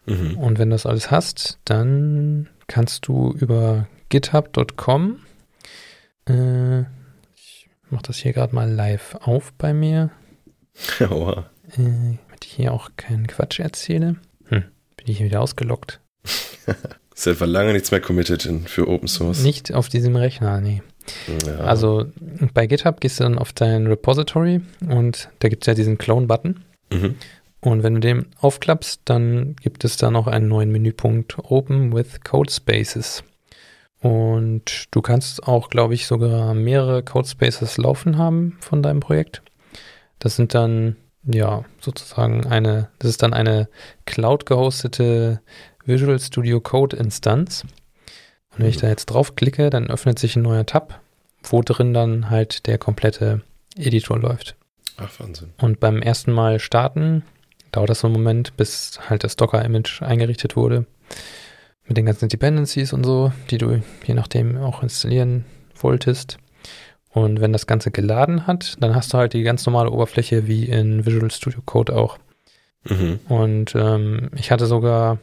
Mhm. 0.07 0.37
Und 0.37 0.59
wenn 0.59 0.71
du 0.71 0.75
das 0.75 0.87
alles 0.87 1.11
hast, 1.11 1.59
dann 1.65 2.49
kannst 2.67 3.07
du 3.07 3.33
über 3.33 3.87
github.com, 4.09 5.21
äh, 6.29 6.81
ich 7.35 7.69
mache 7.91 8.05
das 8.07 8.17
hier 8.17 8.33
gerade 8.33 8.55
mal 8.55 8.71
live 8.71 9.17
auf 9.21 9.53
bei 9.55 9.73
mir, 9.73 10.11
Oha. 11.11 11.51
äh, 11.77 12.17
damit 12.27 12.45
ich 12.45 12.53
hier 12.53 12.73
auch 12.73 12.91
keinen 12.97 13.27
Quatsch 13.27 13.61
erzähle. 13.61 14.17
Hm, 14.47 14.65
bin 14.97 15.07
ich 15.07 15.19
hier 15.19 15.27
wieder 15.27 15.41
ausgelockt. 15.41 16.01
Ist 17.15 17.29
etwa 17.29 17.45
lange 17.45 17.73
nichts 17.73 17.93
mehr 17.93 18.01
committed 18.01 18.45
in, 18.45 18.67
für 18.67 18.89
Open 18.89 19.07
Source. 19.07 19.43
Nicht 19.43 19.73
auf 19.73 19.89
diesem 19.89 20.17
Rechner, 20.17 20.61
nee. 20.61 20.83
Ja. 21.47 21.59
Also 21.59 22.07
bei 22.55 22.67
GitHub 22.67 23.01
gehst 23.01 23.21
du 23.21 23.25
dann 23.25 23.39
auf 23.39 23.53
dein 23.53 23.87
Repository 23.87 24.63
und 24.89 25.29
da 25.39 25.49
gibt 25.49 25.63
es 25.63 25.67
ja 25.67 25.75
diesen 25.75 25.99
Clone-Button. 25.99 26.65
Mhm. 26.93 27.15
Und 27.61 27.83
wenn 27.83 27.95
du 27.95 28.01
den 28.01 28.27
aufklappst, 28.41 29.03
dann 29.05 29.57
gibt 29.57 29.85
es 29.85 29.97
da 29.97 30.11
noch 30.11 30.27
einen 30.27 30.49
neuen 30.49 30.71
Menüpunkt 30.71 31.39
Open 31.39 31.95
with 31.95 32.21
Code 32.23 32.51
Spaces. 32.51 33.23
Und 34.01 34.87
du 34.91 35.01
kannst 35.01 35.45
auch, 35.45 35.71
glaube 35.71 35.95
ich, 35.95 36.07
sogar 36.07 36.53
mehrere 36.53 37.03
Code 37.03 37.29
Spaces 37.29 37.79
laufen 37.79 38.19
haben 38.19 38.59
von 38.61 38.83
deinem 38.83 39.01
Projekt. 39.01 39.41
Das 40.25 40.37
sind 40.37 40.55
dann, 40.55 40.97
ja, 41.23 41.67
sozusagen 41.81 42.47
eine, 42.47 42.89
das 42.99 43.11
ist 43.11 43.23
dann 43.23 43.35
eine 43.35 43.69
Cloud 44.07 44.47
gehostete 44.47 45.43
Visual 45.85 46.19
Studio 46.19 46.63
Code 46.63 46.97
Instanz. 46.97 47.65
Und 48.51 48.61
wenn 48.61 48.69
ich 48.69 48.79
da 48.79 48.89
jetzt 48.89 49.07
draufklicke, 49.07 49.69
dann 49.69 49.91
öffnet 49.91 50.19
sich 50.19 50.35
ein 50.35 50.43
neuer 50.43 50.65
Tab, 50.65 50.99
wo 51.43 51.61
drin 51.61 51.93
dann 51.93 52.31
halt 52.31 52.65
der 52.65 52.79
komplette 52.79 53.43
Editor 53.77 54.19
läuft. 54.19 54.57
Ach, 54.97 55.11
Wahnsinn. 55.21 55.53
Und 55.59 55.79
beim 55.79 56.01
ersten 56.01 56.33
Mal 56.33 56.59
starten 56.59 57.23
dauert 57.71 57.91
das 57.91 58.01
so 58.01 58.07
einen 58.07 58.17
Moment, 58.17 58.57
bis 58.57 58.99
halt 59.11 59.25
das 59.25 59.37
Docker-Image 59.37 60.01
eingerichtet 60.01 60.57
wurde. 60.57 60.87
Mit 61.87 61.99
den 61.99 62.07
ganzen 62.07 62.31
Dependencies 62.31 62.95
und 62.95 63.05
so, 63.05 63.31
die 63.51 63.59
du 63.59 63.83
je 64.07 64.15
nachdem 64.15 64.57
auch 64.57 64.83
installieren 64.83 65.45
wolltest. 65.77 66.39
Und 67.15 67.41
wenn 67.41 67.53
das 67.53 67.69
Ganze 67.69 67.93
geladen 67.93 68.49
hat, 68.49 68.77
dann 68.81 68.95
hast 68.97 69.13
du 69.15 69.19
halt 69.19 69.35
die 69.35 69.45
ganz 69.45 69.65
normale 69.67 69.91
Oberfläche 69.91 70.49
wie 70.49 70.65
in 70.65 71.07
Visual 71.07 71.31
Studio 71.31 71.61
Code 71.65 71.95
auch. 71.95 72.19
Mhm. 72.89 73.21
Und 73.29 73.75
ähm, 73.77 74.31
ich 74.37 74.51
hatte 74.51 74.67
sogar, 74.67 75.19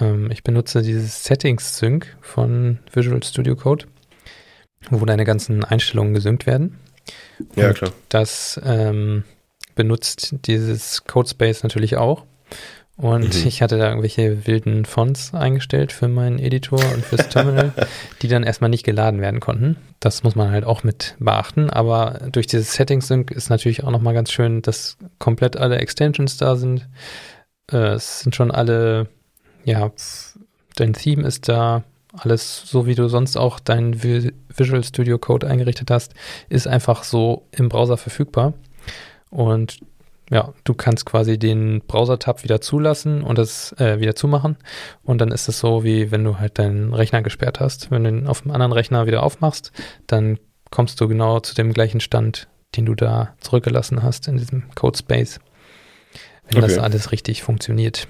ähm, 0.00 0.30
ich 0.30 0.42
benutze 0.42 0.80
dieses 0.80 1.22
Settings 1.22 1.76
Sync 1.76 2.16
von 2.22 2.78
Visual 2.90 3.22
Studio 3.22 3.54
Code, 3.54 3.84
wo 4.88 5.04
deine 5.04 5.24
ganzen 5.24 5.62
Einstellungen 5.62 6.14
gesynkt 6.14 6.46
werden. 6.46 6.78
Ja, 7.54 7.68
und 7.68 7.74
klar. 7.74 7.92
Das 8.08 8.58
ähm, 8.64 9.24
benutzt 9.74 10.34
dieses 10.46 11.04
Codespace 11.04 11.62
natürlich 11.62 11.98
auch. 11.98 12.24
Und 13.00 13.34
mhm. 13.34 13.46
ich 13.46 13.62
hatte 13.62 13.78
da 13.78 13.88
irgendwelche 13.88 14.46
wilden 14.46 14.84
Fonts 14.84 15.32
eingestellt 15.32 15.90
für 15.90 16.06
meinen 16.06 16.38
Editor 16.38 16.80
und 16.92 17.02
fürs 17.02 17.30
Terminal, 17.30 17.72
die 18.20 18.28
dann 18.28 18.42
erstmal 18.42 18.68
nicht 18.68 18.84
geladen 18.84 19.22
werden 19.22 19.40
konnten. 19.40 19.76
Das 20.00 20.22
muss 20.22 20.34
man 20.34 20.50
halt 20.50 20.64
auch 20.64 20.84
mit 20.84 21.16
beachten. 21.18 21.70
Aber 21.70 22.28
durch 22.30 22.46
dieses 22.46 22.74
Settings 22.74 23.08
Sync 23.08 23.30
ist 23.30 23.48
natürlich 23.48 23.84
auch 23.84 23.90
nochmal 23.90 24.12
ganz 24.12 24.30
schön, 24.30 24.60
dass 24.60 24.98
komplett 25.18 25.56
alle 25.56 25.78
Extensions 25.78 26.36
da 26.36 26.56
sind. 26.56 26.88
Äh, 27.72 27.94
es 27.94 28.20
sind 28.20 28.36
schon 28.36 28.50
alle, 28.50 29.08
ja, 29.64 29.90
dein 30.76 30.92
Theme 30.92 31.26
ist 31.26 31.48
da. 31.48 31.84
Alles 32.12 32.64
so, 32.66 32.84
wie 32.86 32.96
du 32.96 33.08
sonst 33.08 33.38
auch 33.38 33.60
dein 33.60 34.02
Visual 34.02 34.84
Studio 34.84 35.16
Code 35.16 35.46
eingerichtet 35.46 35.90
hast, 35.90 36.12
ist 36.50 36.66
einfach 36.66 37.04
so 37.04 37.46
im 37.50 37.70
Browser 37.70 37.96
verfügbar. 37.96 38.52
Und 39.30 39.78
ja, 40.30 40.54
du 40.62 40.74
kannst 40.74 41.06
quasi 41.06 41.38
den 41.38 41.82
Browser-Tab 41.86 42.44
wieder 42.44 42.60
zulassen 42.60 43.22
und 43.22 43.36
das 43.36 43.72
äh, 43.78 43.98
wieder 43.98 44.14
zumachen. 44.14 44.56
Und 45.02 45.20
dann 45.20 45.32
ist 45.32 45.48
es 45.48 45.58
so, 45.58 45.82
wie 45.82 46.12
wenn 46.12 46.22
du 46.22 46.38
halt 46.38 46.58
deinen 46.58 46.94
Rechner 46.94 47.22
gesperrt 47.22 47.58
hast. 47.58 47.90
Wenn 47.90 48.04
du 48.04 48.10
ihn 48.10 48.26
auf 48.28 48.42
dem 48.42 48.52
anderen 48.52 48.72
Rechner 48.72 49.06
wieder 49.06 49.24
aufmachst, 49.24 49.72
dann 50.06 50.38
kommst 50.70 51.00
du 51.00 51.08
genau 51.08 51.40
zu 51.40 51.56
dem 51.56 51.72
gleichen 51.72 52.00
Stand, 52.00 52.48
den 52.76 52.86
du 52.86 52.94
da 52.94 53.34
zurückgelassen 53.40 54.04
hast 54.04 54.28
in 54.28 54.36
diesem 54.36 54.70
Codespace. 54.76 55.40
Wenn 56.48 56.62
okay. 56.62 56.74
das 56.74 56.78
alles 56.78 57.10
richtig 57.10 57.42
funktioniert. 57.42 58.06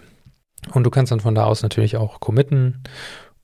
Und 0.75 0.85
du 0.85 0.91
kannst 0.91 1.11
dann 1.11 1.21
von 1.21 1.35
da 1.35 1.45
aus 1.45 1.63
natürlich 1.63 1.97
auch 1.97 2.21
committen 2.21 2.83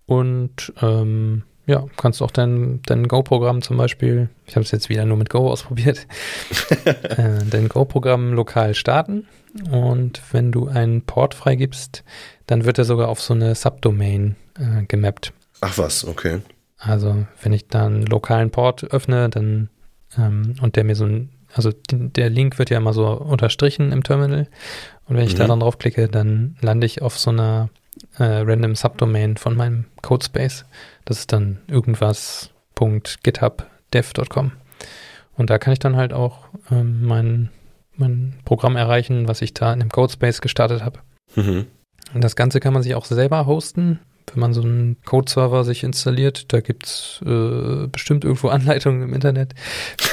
und 0.05 0.73
ähm, 0.83 1.45
ja, 1.67 1.85
kannst 1.97 2.23
auch 2.23 2.31
dein, 2.31 2.81
dein 2.87 3.09
Go-Programm 3.09 3.63
zum 3.63 3.77
Beispiel, 3.77 4.29
ich 4.47 4.55
habe 4.55 4.65
es 4.65 4.71
jetzt 4.71 4.89
wieder 4.89 5.05
nur 5.05 5.17
mit 5.17 5.31
Go 5.31 5.51
ausprobiert, 5.51 6.07
äh, 6.85 7.45
dein 7.51 7.69
Go-Programm 7.69 8.33
lokal 8.33 8.75
starten 8.75 9.27
und 9.71 10.21
wenn 10.33 10.53
du 10.53 10.69
einen 10.69 11.03
Port 11.03 11.35
freigibst, 11.35 12.05
dann 12.47 12.65
wird 12.65 12.79
er 12.79 12.85
sogar 12.85 13.09
auf 13.09 13.21
so 13.21 13.35
eine 13.35 13.55
Subdomain 13.55 14.37
äh, 14.59 14.85
gemappt. 14.87 15.33
Ach 15.61 15.77
was, 15.79 16.05
okay. 16.07 16.41
Also 16.79 17.27
wenn 17.43 17.53
ich 17.53 17.69
dann 17.69 17.95
einen 17.95 18.07
lokalen 18.07 18.51
Port 18.51 18.85
öffne, 18.85 19.29
dann 19.31 19.71
ähm, 20.19 20.55
und 20.61 20.77
der 20.77 20.85
mir 20.85 20.95
so 20.95 21.07
ein, 21.07 21.31
also 21.55 21.73
der 21.91 22.29
Link 22.31 22.59
wird 22.59 22.71
ja 22.71 22.77
immer 22.77 22.93
so 22.93 23.09
unterstrichen 23.09 23.93
im 23.93 24.03
Terminal 24.03 24.47
Und 25.09 25.17
wenn 25.17 25.25
ich 25.25 25.35
Mhm. 25.35 25.39
da 25.39 25.47
dann 25.47 25.61
draufklicke, 25.61 26.09
dann 26.09 26.57
lande 26.61 26.87
ich 26.87 27.01
auf 27.01 27.19
so 27.19 27.31
einer 27.31 27.71
äh, 28.19 28.25
random 28.25 28.75
Subdomain 28.75 29.37
von 29.39 29.57
meinem 29.57 29.87
Codespace. 30.03 30.67
Das 31.07 31.21
ist 31.21 31.33
dann 31.33 31.61
irgendwas.githubdev.com. 31.69 34.53
Und 35.37 35.51
da 35.51 35.59
kann 35.59 35.73
ich 35.73 35.79
dann 35.79 35.97
halt 35.97 36.13
auch 36.13 36.41
ähm, 36.71 37.07
mein, 37.07 37.49
mein 37.97 38.35
Programm 38.45 38.77
erreichen, 38.77 39.27
was 39.29 39.41
ich 39.41 39.55
da 39.55 39.73
in 39.73 39.81
dem 39.81 39.89
Codespace 39.89 40.43
gestartet 40.43 40.85
habe. 40.85 40.99
Mhm. 41.35 41.65
Und 42.13 42.23
das 42.23 42.37
Ganze 42.37 42.61
kann 42.61 42.75
man 42.75 42.83
sich 42.83 42.95
auch 42.95 43.07
selber 43.07 43.47
hosten, 43.47 44.01
wenn 44.27 44.41
man 44.41 44.53
so 44.53 44.63
einen 44.63 44.97
Code-Server 45.05 45.65
sich 45.65 45.85
installiert. 45.85 46.53
Da 46.53 46.61
gibt's 46.61 47.21
äh, 47.25 47.87
bestimmt 47.87 48.25
irgendwo 48.25 48.49
Anleitungen 48.49 49.03
im 49.03 49.15
Internet. 49.15 49.55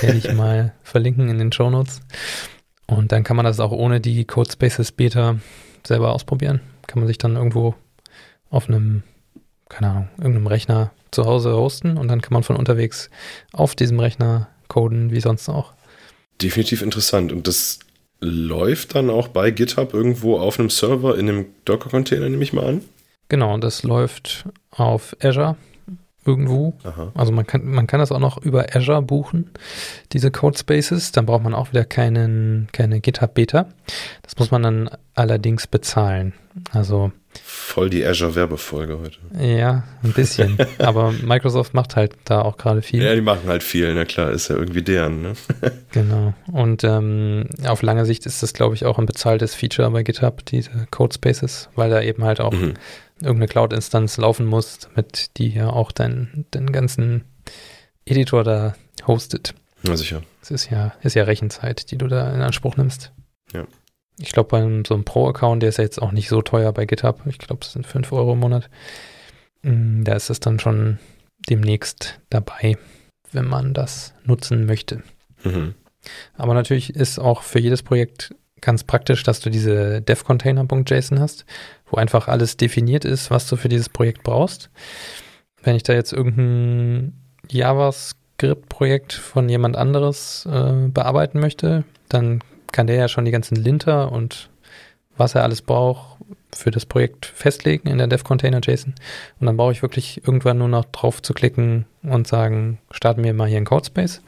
Werde 0.02 0.18
ich 0.18 0.34
mal 0.34 0.74
verlinken 0.84 1.30
in 1.30 1.38
den 1.38 1.52
Show 1.52 1.70
Notes. 1.70 2.02
Und 2.86 3.12
dann 3.12 3.24
kann 3.24 3.36
man 3.36 3.46
das 3.46 3.60
auch 3.60 3.72
ohne 3.72 4.02
die 4.02 4.26
Codespaces 4.26 4.92
Beta 4.92 5.38
selber 5.86 6.14
ausprobieren. 6.14 6.62
Kann 6.88 7.00
man 7.00 7.08
sich 7.08 7.18
dann 7.18 7.36
irgendwo 7.36 7.76
auf 8.50 8.70
einem, 8.70 9.04
keine 9.74 9.92
Ahnung, 9.92 10.10
irgendeinem 10.18 10.48
Rechner 10.48 10.92
zu 11.12 11.26
Hause 11.26 11.56
hosten 11.56 11.98
und 11.98 12.08
dann 12.08 12.22
kann 12.22 12.34
man 12.34 12.44
von 12.44 12.56
unterwegs 12.56 13.10
auf 13.52 13.76
diesem 13.76 14.00
Rechner 14.00 14.48
coden, 14.68 15.12
wie 15.12 15.20
sonst 15.20 15.50
auch. 15.50 15.74
Definitiv 16.42 16.82
interessant. 16.82 17.32
Und 17.32 17.48
das 17.48 17.80
läuft 18.20 18.96
dann 18.96 19.10
auch 19.10 19.28
bei 19.28 19.52
GitHub 19.52 19.94
irgendwo 19.94 20.38
auf 20.38 20.60
einem 20.60 20.70
Server 20.70 21.18
in 21.18 21.30
einem 21.30 21.46
Docker-Container, 21.66 22.30
nehme 22.30 22.44
ich 22.44 22.54
mal 22.54 22.66
an. 22.66 22.82
Genau, 23.30 23.58
das 23.58 23.84
läuft 23.84 24.46
auf 24.72 25.16
Azure 25.22 25.58
irgendwo. 26.26 26.74
Aha. 26.84 27.12
Also 27.16 27.32
man 27.32 27.46
kann, 27.48 27.66
man 27.66 27.88
kann 27.88 28.00
das 28.00 28.12
auch 28.12 28.20
noch 28.20 28.38
über 28.38 28.68
Azure 28.76 29.02
buchen, 29.02 29.50
diese 30.12 30.32
Codespaces. 30.32 31.12
Dann 31.12 31.26
braucht 31.26 31.44
man 31.44 31.54
auch 31.54 31.70
wieder 31.72 31.86
keinen, 31.86 32.68
keine 32.72 33.00
GitHub 33.00 33.34
Beta. 33.34 33.68
Das 34.22 34.38
muss 34.38 34.52
man 34.52 34.64
dann 34.64 34.90
allerdings 35.16 35.68
bezahlen. 35.68 36.34
Also 36.72 37.12
Voll 37.44 37.90
die 37.90 38.06
Azure-Werbefolge 38.06 39.00
heute. 39.00 39.18
ja, 39.44 39.86
ein 40.04 40.14
bisschen. 40.14 40.56
Aber 40.78 41.12
Microsoft 41.12 41.74
macht 41.74 41.96
halt 41.96 42.14
da 42.26 42.42
auch 42.44 42.58
gerade 42.58 42.84
viel. 42.84 43.02
Ja, 43.02 43.16
die 43.16 43.22
machen 43.22 43.48
halt 43.48 43.64
viel, 43.64 43.92
na 43.96 44.06
klar, 44.06 44.30
ist 44.30 44.50
ja 44.50 44.56
irgendwie 44.56 44.84
deren, 44.84 45.24
ne? 45.24 45.34
Genau. 45.92 46.36
Und 46.52 46.84
ähm, 46.84 47.46
auf 47.66 47.82
lange 47.82 48.06
Sicht 48.06 48.28
ist 48.28 48.44
das, 48.44 48.54
glaube 48.54 48.76
ich, 48.76 48.86
auch 48.86 49.00
ein 49.00 49.08
bezahltes 49.08 49.56
Feature 49.56 49.90
bei 49.90 50.04
GitHub, 50.04 50.46
diese 50.46 50.70
Codespaces, 50.92 51.70
weil 51.76 51.90
da 51.90 52.02
eben 52.02 52.24
halt 52.24 52.40
auch 52.40 52.54
Mhm. 52.54 52.76
Irgendeine 53.24 53.48
Cloud-Instanz 53.48 54.18
laufen 54.18 54.46
muss, 54.46 54.80
damit 54.80 55.38
die 55.38 55.50
ja 55.50 55.70
auch 55.70 55.92
deinen 55.92 56.46
deinen 56.52 56.72
ganzen 56.72 57.24
Editor 58.06 58.44
da 58.44 58.76
hostet. 59.08 59.54
Na 59.84 59.96
sicher. 59.98 60.24
Es 60.42 60.52
ist 60.52 60.70
ja, 60.70 60.94
ist 61.02 61.16
ja 61.16 61.24
Rechenzeit, 61.24 61.92
die 61.92 61.98
du 61.98 62.08
da 62.08 62.34
in 62.34 62.42
Anspruch 62.42 62.78
nimmst. 62.78 63.12
Ja. 63.54 63.66
Ich 64.20 64.32
glaube, 64.32 64.50
bei 64.50 64.84
so 64.88 64.94
einem 64.94 65.06
Pro-Account, 65.06 65.62
der 65.64 65.70
ist 65.70 65.78
ja 65.78 65.84
jetzt 65.84 66.02
auch 66.02 66.12
nicht 66.12 66.30
so 66.30 66.42
teuer 66.42 66.72
bei 66.72 66.86
GitHub. 66.86 67.22
Ich 67.26 67.40
glaube, 67.40 67.62
es 67.64 67.74
sind 67.74 67.88
5 67.88 68.12
Euro 68.12 68.34
im 68.34 68.40
Monat. 68.40 68.70
Mm, 69.64 70.04
Da 70.04 70.14
ist 70.14 70.30
es 70.30 70.40
dann 70.40 70.60
schon 70.60 71.00
demnächst 71.50 72.20
dabei, 72.30 72.78
wenn 73.32 73.46
man 73.48 73.74
das 73.74 74.14
nutzen 74.24 74.66
möchte. 74.66 75.04
Mhm. 75.44 75.74
Aber 76.36 76.54
natürlich 76.54 76.96
ist 76.96 77.20
auch 77.20 77.42
für 77.42 77.60
jedes 77.60 77.82
Projekt 77.82 78.36
ganz 78.62 78.84
praktisch, 78.84 79.24
dass 79.24 79.40
du 79.40 79.50
diese 79.50 80.02
devcontainer.json 80.02 81.20
hast, 81.20 81.46
wo 81.94 81.98
einfach 81.98 82.28
alles 82.28 82.58
definiert 82.58 83.06
ist, 83.06 83.30
was 83.30 83.48
du 83.48 83.56
für 83.56 83.70
dieses 83.70 83.88
Projekt 83.88 84.24
brauchst. 84.24 84.72
Wenn 85.62 85.76
ich 85.76 85.84
da 85.84 85.94
jetzt 85.94 86.12
irgendein 86.12 87.14
JavaScript-Projekt 87.50 89.14
von 89.14 89.48
jemand 89.48 89.78
anderes 89.78 90.48
äh, 90.52 90.88
bearbeiten 90.90 91.40
möchte, 91.40 91.84
dann 92.10 92.44
kann 92.72 92.88
der 92.88 92.96
ja 92.96 93.08
schon 93.08 93.26
die 93.26 93.32
ganzen 93.32 93.56
Linter 93.56 94.12
und 94.12 94.50
was 95.16 95.36
er 95.36 95.44
alles 95.44 95.62
braucht 95.62 96.18
für 96.52 96.72
das 96.72 96.88
Projekt 96.88 97.28
festlegen 97.28 97.88
in 97.88 98.00
der 98.00 98.08
devcontainer.json. 98.08 98.96
Und 99.40 99.46
dann 99.46 99.58
brauche 99.58 99.72
ich 99.72 99.84
wirklich 99.84 100.26
irgendwann 100.26 100.58
nur 100.58 100.68
noch 100.68 100.86
drauf 100.86 101.22
zu 101.22 101.34
klicken 101.34 101.86
und 102.02 102.28
sagen, 102.28 102.80
starten 102.90 103.24
wir 103.24 103.34
mal 103.36 103.48
hier 103.48 103.58
einen 103.58 103.68
Codespace. 103.68 104.24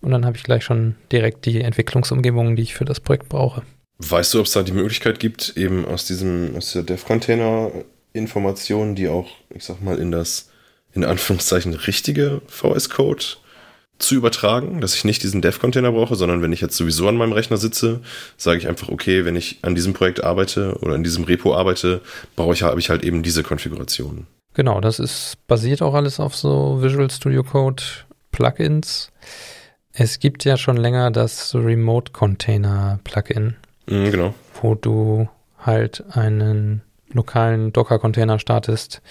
Und 0.00 0.10
dann 0.10 0.26
habe 0.26 0.36
ich 0.36 0.42
gleich 0.42 0.64
schon 0.64 0.96
direkt 1.12 1.46
die 1.46 1.60
Entwicklungsumgebung, 1.60 2.56
die 2.56 2.62
ich 2.62 2.74
für 2.74 2.84
das 2.84 2.98
Projekt 2.98 3.28
brauche. 3.28 3.62
Weißt 3.98 4.32
du, 4.34 4.40
ob 4.40 4.46
es 4.46 4.52
da 4.52 4.62
die 4.62 4.72
Möglichkeit 4.72 5.20
gibt, 5.20 5.56
eben 5.56 5.84
aus 5.84 6.06
diesem, 6.06 6.56
aus 6.56 6.72
der 6.72 6.82
Dev-Container-Information, 6.82 8.94
die 8.94 9.08
auch, 9.08 9.28
ich 9.50 9.64
sag 9.64 9.82
mal, 9.82 9.98
in 9.98 10.10
das, 10.10 10.48
in 10.92 11.04
Anführungszeichen, 11.04 11.74
richtige 11.74 12.40
VS-Code 12.48 13.24
zu 13.98 14.16
übertragen, 14.16 14.80
dass 14.80 14.94
ich 14.94 15.04
nicht 15.04 15.22
diesen 15.22 15.40
Dev-Container 15.40 15.92
brauche, 15.92 16.16
sondern 16.16 16.42
wenn 16.42 16.52
ich 16.52 16.60
jetzt 16.60 16.76
sowieso 16.76 17.08
an 17.08 17.16
meinem 17.16 17.32
Rechner 17.32 17.56
sitze, 17.56 18.00
sage 18.36 18.58
ich 18.58 18.66
einfach, 18.66 18.88
okay, 18.88 19.24
wenn 19.24 19.36
ich 19.36 19.58
an 19.62 19.76
diesem 19.76 19.94
Projekt 19.94 20.24
arbeite 20.24 20.76
oder 20.80 20.96
in 20.96 21.04
diesem 21.04 21.24
Repo 21.24 21.54
arbeite, 21.54 22.00
brauche 22.34 22.54
ich, 22.54 22.62
habe 22.62 22.80
ich 22.80 22.90
halt 22.90 23.04
eben 23.04 23.22
diese 23.22 23.44
Konfiguration. 23.44 24.26
Genau, 24.54 24.80
das 24.80 24.98
ist 24.98 25.36
basiert 25.46 25.82
auch 25.82 25.94
alles 25.94 26.20
auf 26.20 26.34
so 26.34 26.82
Visual 26.82 27.10
Studio 27.10 27.42
Code 27.42 27.82
Plugins. 28.30 29.10
Es 29.92 30.18
gibt 30.18 30.44
ja 30.44 30.56
schon 30.56 30.76
länger 30.76 31.10
das 31.10 31.54
Remote 31.54 32.12
Container 32.12 32.98
Plugin, 33.04 33.56
Mhm, 33.86 34.10
genau. 34.10 34.34
wo 34.62 34.74
du 34.74 35.28
halt 35.58 36.04
einen 36.10 36.82
lokalen 37.12 37.72
Docker-Container 37.72 38.38
startest, 38.38 39.02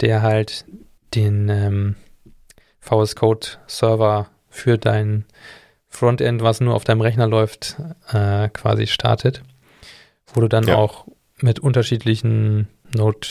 der 0.00 0.22
halt 0.22 0.64
den 1.14 1.48
ähm, 1.48 1.96
VS 2.80 3.14
Code 3.16 3.46
Server 3.66 4.28
für 4.48 4.78
dein 4.78 5.24
Frontend, 5.88 6.42
was 6.42 6.60
nur 6.60 6.74
auf 6.74 6.84
deinem 6.84 7.02
Rechner 7.02 7.26
läuft, 7.26 7.76
äh, 8.12 8.48
quasi 8.48 8.86
startet, 8.86 9.42
wo 10.32 10.40
du 10.40 10.48
dann 10.48 10.66
Ja. 10.66 10.76
auch 10.76 11.06
mit 11.40 11.60
unterschiedlichen 11.60 12.68
Node 12.96 13.26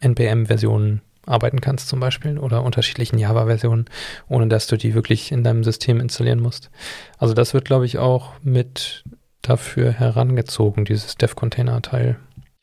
NPM-Versionen 0.00 1.02
arbeiten 1.26 1.60
kannst 1.60 1.88
zum 1.88 1.98
Beispiel 2.00 2.38
oder 2.38 2.62
unterschiedlichen 2.62 3.18
Java-Versionen, 3.18 3.86
ohne 4.28 4.46
dass 4.46 4.66
du 4.68 4.76
die 4.76 4.94
wirklich 4.94 5.32
in 5.32 5.42
deinem 5.44 5.64
System 5.64 6.00
installieren 6.00 6.40
musst. 6.40 6.70
Also 7.18 7.34
das 7.34 7.52
wird, 7.52 7.64
glaube 7.64 7.84
ich, 7.84 7.98
auch 7.98 8.30
mit 8.42 9.04
dafür 9.48 9.92
herangezogen, 9.92 10.84
dieses 10.84 11.16
Dev-Container-Teil. 11.16 12.16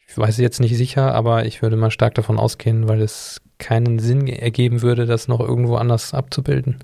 Ich 0.07 0.17
weiß 0.17 0.37
jetzt 0.37 0.59
nicht 0.59 0.77
sicher, 0.77 1.13
aber 1.15 1.45
ich 1.45 1.61
würde 1.61 1.75
mal 1.75 1.91
stark 1.91 2.13
davon 2.15 2.37
ausgehen, 2.37 2.87
weil 2.87 3.01
es 3.01 3.41
keinen 3.57 3.99
Sinn 3.99 4.27
ergeben 4.27 4.81
würde, 4.81 5.05
das 5.05 5.27
noch 5.27 5.39
irgendwo 5.39 5.75
anders 5.75 6.13
abzubilden. 6.13 6.79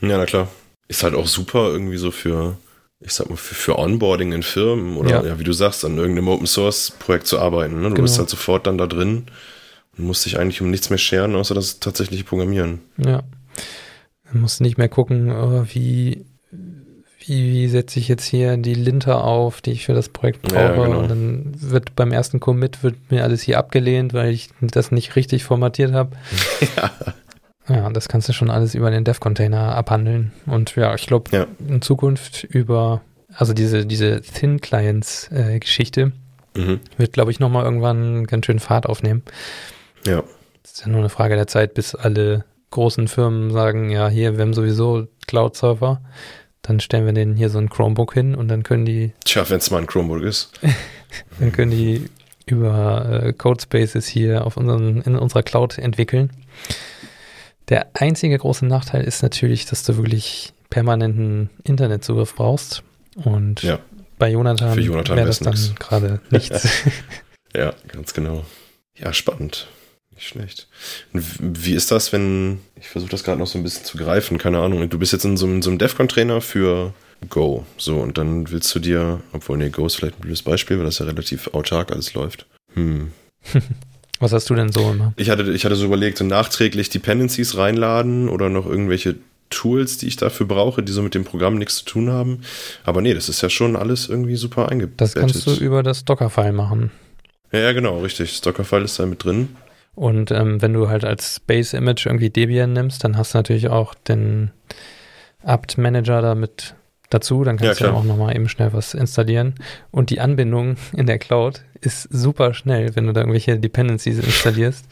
Ja, 0.00 0.18
na 0.18 0.26
klar. 0.26 0.48
Ist 0.88 1.02
halt 1.02 1.14
auch 1.14 1.26
super 1.26 1.68
irgendwie 1.68 1.96
so 1.96 2.10
für, 2.10 2.56
ich 3.00 3.12
sag 3.12 3.28
mal, 3.30 3.36
für, 3.36 3.54
für 3.54 3.78
Onboarding 3.78 4.32
in 4.32 4.42
Firmen 4.42 4.96
oder 4.96 5.10
Ja. 5.10 5.24
ja. 5.24 5.38
wie 5.38 5.44
du 5.44 5.52
sagst, 5.52 5.84
an 5.84 5.96
irgendeinem 5.96 6.28
Open 6.28 6.46
Source 6.46 6.90
Projekt 6.98 7.26
zu 7.26 7.38
arbeiten. 7.38 7.76
Ne? 7.76 7.82
Du 7.88 7.94
Genau. 7.94 8.02
bist 8.02 8.18
halt 8.18 8.28
sofort 8.28 8.66
dann 8.66 8.78
da 8.78 8.86
drin 8.86 9.26
und 9.96 10.04
musst 10.04 10.26
dich 10.26 10.38
eigentlich 10.38 10.60
um 10.60 10.70
nichts 10.70 10.90
mehr 10.90 10.98
scheren, 10.98 11.34
außer 11.34 11.54
das 11.54 11.80
tatsächliche 11.80 12.24
Programmieren. 12.24 12.80
Ja. 12.98 13.22
Man 14.32 14.42
muss 14.42 14.60
nicht 14.60 14.76
mehr 14.76 14.88
gucken, 14.88 15.30
oh, 15.32 15.64
wie, 15.72 16.26
wie, 17.26 17.52
wie 17.52 17.68
setze 17.68 17.98
ich 17.98 18.08
jetzt 18.08 18.24
hier 18.24 18.56
die 18.56 18.74
Linter 18.74 19.24
auf, 19.24 19.60
die 19.60 19.72
ich 19.72 19.84
für 19.86 19.94
das 19.94 20.08
Projekt 20.08 20.42
brauche. 20.42 20.56
Ja, 20.60 20.72
genau. 20.84 20.98
Und 21.00 21.08
dann 21.10 21.52
wird 21.56 21.94
beim 21.96 22.12
ersten 22.12 22.40
Commit 22.40 22.82
wird 22.82 22.94
mir 23.10 23.22
alles 23.24 23.42
hier 23.42 23.58
abgelehnt, 23.58 24.14
weil 24.14 24.30
ich 24.32 24.50
das 24.60 24.90
nicht 24.92 25.16
richtig 25.16 25.44
formatiert 25.44 25.92
habe. 25.92 26.16
ja. 26.76 26.90
Ja, 27.68 27.90
das 27.90 28.06
kannst 28.08 28.28
du 28.28 28.32
schon 28.32 28.48
alles 28.48 28.76
über 28.76 28.92
den 28.92 29.02
Dev-Container 29.04 29.74
abhandeln. 29.74 30.32
Und 30.46 30.76
ja, 30.76 30.94
ich 30.94 31.06
glaube, 31.08 31.30
Ja. 31.36 31.46
in 31.68 31.82
Zukunft 31.82 32.44
über, 32.44 33.00
also 33.34 33.52
diese, 33.54 33.84
diese 33.86 34.20
Thin-Clients-Geschichte 34.22 36.12
Mhm. 36.56 36.80
wird, 36.96 37.12
glaube 37.12 37.30
ich, 37.30 37.38
nochmal 37.40 37.64
irgendwann 37.64 38.24
ganz 38.26 38.46
schön 38.46 38.60
Fahrt 38.60 38.86
aufnehmen. 38.86 39.22
Ja. 40.06 40.22
Es 40.64 40.72
ist 40.72 40.80
ja 40.82 40.88
nur 40.88 41.00
eine 41.00 41.10
Frage 41.10 41.34
der 41.34 41.46
Zeit, 41.48 41.74
bis 41.74 41.94
alle 41.94 42.44
großen 42.70 43.08
Firmen 43.08 43.50
sagen, 43.50 43.90
ja, 43.90 44.08
hier, 44.08 44.36
wir 44.36 44.42
haben 44.42 44.54
sowieso 44.54 45.06
Cloud-Server, 45.26 46.00
dann 46.66 46.80
stellen 46.80 47.06
wir 47.06 47.12
denen 47.12 47.36
hier 47.36 47.50
so 47.50 47.58
ein 47.58 47.68
Chromebook 47.70 48.14
hin 48.14 48.34
und 48.34 48.48
dann 48.48 48.62
können 48.62 48.84
die, 48.84 49.12
Tja, 49.24 49.48
wenn 49.48 49.58
es 49.58 49.70
mal 49.70 49.78
ein 49.78 49.86
Chromebook 49.86 50.22
ist. 50.22 50.52
dann 51.38 51.52
können 51.52 51.70
die 51.70 52.08
über 52.46 53.22
äh, 53.24 53.32
Codespaces 53.32 54.06
hier 54.06 54.46
auf 54.46 54.56
unseren, 54.56 55.00
in 55.02 55.16
unserer 55.16 55.42
Cloud 55.42 55.78
entwickeln. 55.78 56.30
Der 57.68 57.88
einzige 57.94 58.38
große 58.38 58.64
Nachteil 58.66 59.02
ist 59.02 59.22
natürlich, 59.22 59.66
dass 59.66 59.82
du 59.82 59.96
wirklich 59.96 60.52
permanenten 60.70 61.50
Internetzugriff 61.64 62.34
brauchst. 62.36 62.82
Und 63.16 63.62
Ja. 63.62 63.80
bei 64.18 64.30
Jonathan, 64.30 64.78
Jonathan 64.78 65.16
wäre 65.16 65.26
das 65.26 65.40
dann 65.40 65.56
gerade 65.78 66.20
nichts. 66.30 66.68
Ja, 67.54 67.72
ganz 67.88 68.12
genau. 68.12 68.44
Ja, 68.98 69.14
spannend. 69.14 69.66
Nicht 70.16 70.28
schlecht. 70.28 70.66
Wie 71.12 71.74
ist 71.74 71.90
das, 71.90 72.12
wenn, 72.12 72.60
ich 72.80 72.88
versuche 72.88 73.10
das 73.10 73.22
gerade 73.22 73.38
noch 73.38 73.46
so 73.46 73.58
ein 73.58 73.62
bisschen 73.62 73.84
zu 73.84 73.98
greifen, 73.98 74.38
keine 74.38 74.58
Ahnung, 74.58 74.88
du 74.88 74.98
bist 74.98 75.12
jetzt 75.12 75.24
in 75.24 75.36
so 75.36 75.46
einem, 75.46 75.62
so 75.62 75.70
einem 75.70 75.78
DEFCON-Trainer 75.78 76.40
für 76.40 76.94
Go, 77.28 77.64
so, 77.76 77.96
und 77.98 78.18
dann 78.18 78.50
willst 78.50 78.74
du 78.74 78.78
dir, 78.78 79.20
obwohl, 79.32 79.58
nee, 79.58 79.68
Go 79.68 79.86
ist 79.86 79.96
vielleicht 79.96 80.16
ein 80.18 80.22
blödes 80.22 80.42
Beispiel, 80.42 80.78
weil 80.78 80.86
das 80.86 80.98
ja 80.98 81.06
relativ 81.06 81.48
autark 81.48 81.92
alles 81.92 82.14
läuft. 82.14 82.46
Hm. 82.74 83.12
Was 84.18 84.32
hast 84.32 84.48
du 84.48 84.54
denn 84.54 84.72
so 84.72 84.90
immer? 84.90 85.12
Ich 85.16 85.28
hatte, 85.28 85.52
ich 85.52 85.64
hatte 85.66 85.76
so 85.76 85.84
überlegt, 85.84 86.16
so 86.16 86.24
nachträglich 86.24 86.88
Dependencies 86.88 87.56
reinladen 87.58 88.30
oder 88.30 88.48
noch 88.48 88.64
irgendwelche 88.64 89.16
Tools, 89.50 89.98
die 89.98 90.06
ich 90.08 90.16
dafür 90.16 90.46
brauche, 90.46 90.82
die 90.82 90.92
so 90.92 91.02
mit 91.02 91.14
dem 91.14 91.24
Programm 91.24 91.56
nichts 91.56 91.76
zu 91.76 91.84
tun 91.84 92.10
haben. 92.10 92.40
Aber 92.84 93.02
nee, 93.02 93.12
das 93.12 93.28
ist 93.28 93.42
ja 93.42 93.50
schon 93.50 93.76
alles 93.76 94.08
irgendwie 94.08 94.36
super 94.36 94.70
eingebettet. 94.70 95.00
Das 95.00 95.14
kannst 95.14 95.46
du 95.46 95.52
über 95.56 95.82
das 95.82 96.04
Dockerfile 96.06 96.52
machen. 96.52 96.90
Ja, 97.52 97.60
ja, 97.60 97.72
genau, 97.72 98.00
richtig. 98.00 98.30
Das 98.30 98.40
Dockerfile 98.40 98.84
ist 98.84 98.98
da 98.98 99.06
mit 99.06 99.22
drin. 99.22 99.50
Und 99.96 100.30
ähm, 100.30 100.60
wenn 100.60 100.74
du 100.74 100.88
halt 100.88 101.04
als 101.04 101.40
Base 101.40 101.76
Image 101.76 102.06
irgendwie 102.06 102.30
Debian 102.30 102.74
nimmst, 102.74 103.02
dann 103.02 103.16
hast 103.16 103.34
du 103.34 103.38
natürlich 103.38 103.68
auch 103.68 103.94
den 103.94 104.52
apt 105.42 105.78
Manager 105.78 106.20
damit 106.20 106.74
dazu. 107.08 107.42
Dann 107.44 107.56
kannst 107.56 107.80
ja, 107.80 107.88
du 107.88 107.94
auch 107.94 108.04
nochmal 108.04 108.36
eben 108.36 108.48
schnell 108.48 108.74
was 108.74 108.92
installieren. 108.92 109.54
Und 109.90 110.10
die 110.10 110.20
Anbindung 110.20 110.76
in 110.92 111.06
der 111.06 111.18
Cloud 111.18 111.62
ist 111.80 112.02
super 112.02 112.52
schnell, 112.52 112.94
wenn 112.94 113.06
du 113.06 113.14
da 113.14 113.22
irgendwelche 113.22 113.58
Dependencies 113.58 114.18
installierst. 114.18 114.86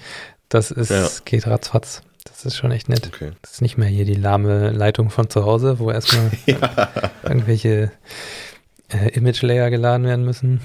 Das 0.48 0.70
ist, 0.70 0.90
ja. 0.90 1.06
geht 1.26 1.46
ratzfatz. 1.46 2.02
Das 2.24 2.46
ist 2.46 2.56
schon 2.56 2.72
echt 2.72 2.88
nett. 2.88 3.10
Okay. 3.12 3.32
Das 3.42 3.52
ist 3.52 3.62
nicht 3.62 3.76
mehr 3.76 3.88
hier 3.88 4.06
die 4.06 4.14
lahme 4.14 4.70
Leitung 4.70 5.10
von 5.10 5.28
zu 5.28 5.44
Hause, 5.44 5.78
wo 5.78 5.90
erstmal 5.90 6.30
ja. 6.46 6.88
irgendwelche 7.22 7.92
äh, 8.88 9.10
Image-Layer 9.10 9.68
geladen 9.68 10.06
werden 10.06 10.24
müssen. 10.24 10.60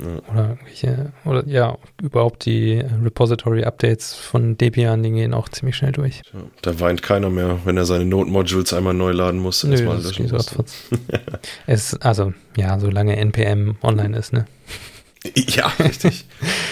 Ja. 0.00 0.32
Oder 0.32 0.48
irgendwelche, 0.50 1.12
oder 1.24 1.46
ja, 1.46 1.76
überhaupt 2.02 2.44
die 2.46 2.78
Repository-Updates 2.78 4.14
von 4.14 4.56
Debian, 4.56 5.02
die 5.02 5.10
gehen 5.10 5.34
auch 5.34 5.48
ziemlich 5.48 5.76
schnell 5.76 5.92
durch. 5.92 6.22
Ja, 6.32 6.40
da 6.62 6.80
weint 6.80 7.02
keiner 7.02 7.30
mehr, 7.30 7.60
wenn 7.64 7.76
er 7.76 7.84
seine 7.84 8.06
Node-Modules 8.06 8.72
einmal 8.72 8.94
neu 8.94 9.12
laden 9.12 9.40
muss. 9.40 9.62
Nö, 9.64 9.76
das 9.84 10.12
geht 10.12 10.32
es, 11.66 11.94
also, 12.00 12.32
ja, 12.56 12.78
solange 12.78 13.16
NPM 13.16 13.76
online 13.82 14.16
ist, 14.16 14.32
ne? 14.32 14.46
Ja, 15.34 15.66
richtig. 15.78 16.24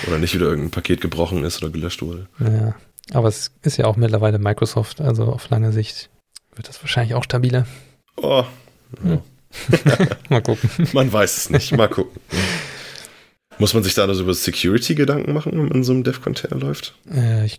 oder 0.06 0.18
nicht 0.18 0.34
wieder 0.34 0.46
irgendein 0.46 0.70
Paket 0.70 1.02
gebrochen 1.02 1.44
ist 1.44 1.62
oder 1.62 1.70
gelöscht 1.70 2.00
wurde. 2.00 2.28
Ja, 2.40 2.74
aber 3.12 3.28
es 3.28 3.50
ist 3.60 3.76
ja 3.76 3.84
auch 3.84 3.96
mittlerweile 3.96 4.38
Microsoft, 4.38 5.02
also 5.02 5.24
auf 5.24 5.50
lange 5.50 5.70
Sicht 5.70 6.08
wird 6.54 6.66
das 6.66 6.82
wahrscheinlich 6.82 7.14
auch 7.14 7.24
stabiler. 7.24 7.66
Oh. 8.16 8.44
Ja. 9.04 9.10
Hm. 9.10 9.20
Mal 10.28 10.42
gucken. 10.42 10.70
Man 10.92 11.12
weiß 11.12 11.36
es 11.36 11.50
nicht. 11.50 11.76
Mal 11.76 11.88
gucken. 11.88 12.20
Muss 13.58 13.74
man 13.74 13.82
sich 13.82 13.94
da 13.94 14.04
also 14.04 14.22
über 14.22 14.34
Security 14.34 14.94
Gedanken 14.94 15.32
machen, 15.32 15.52
wenn 15.52 15.62
man 15.62 15.70
in 15.72 15.84
so 15.84 15.92
einem 15.92 16.04
Dev-Container 16.04 16.56
läuft? 16.56 16.94
Äh, 17.12 17.46
ich 17.46 17.58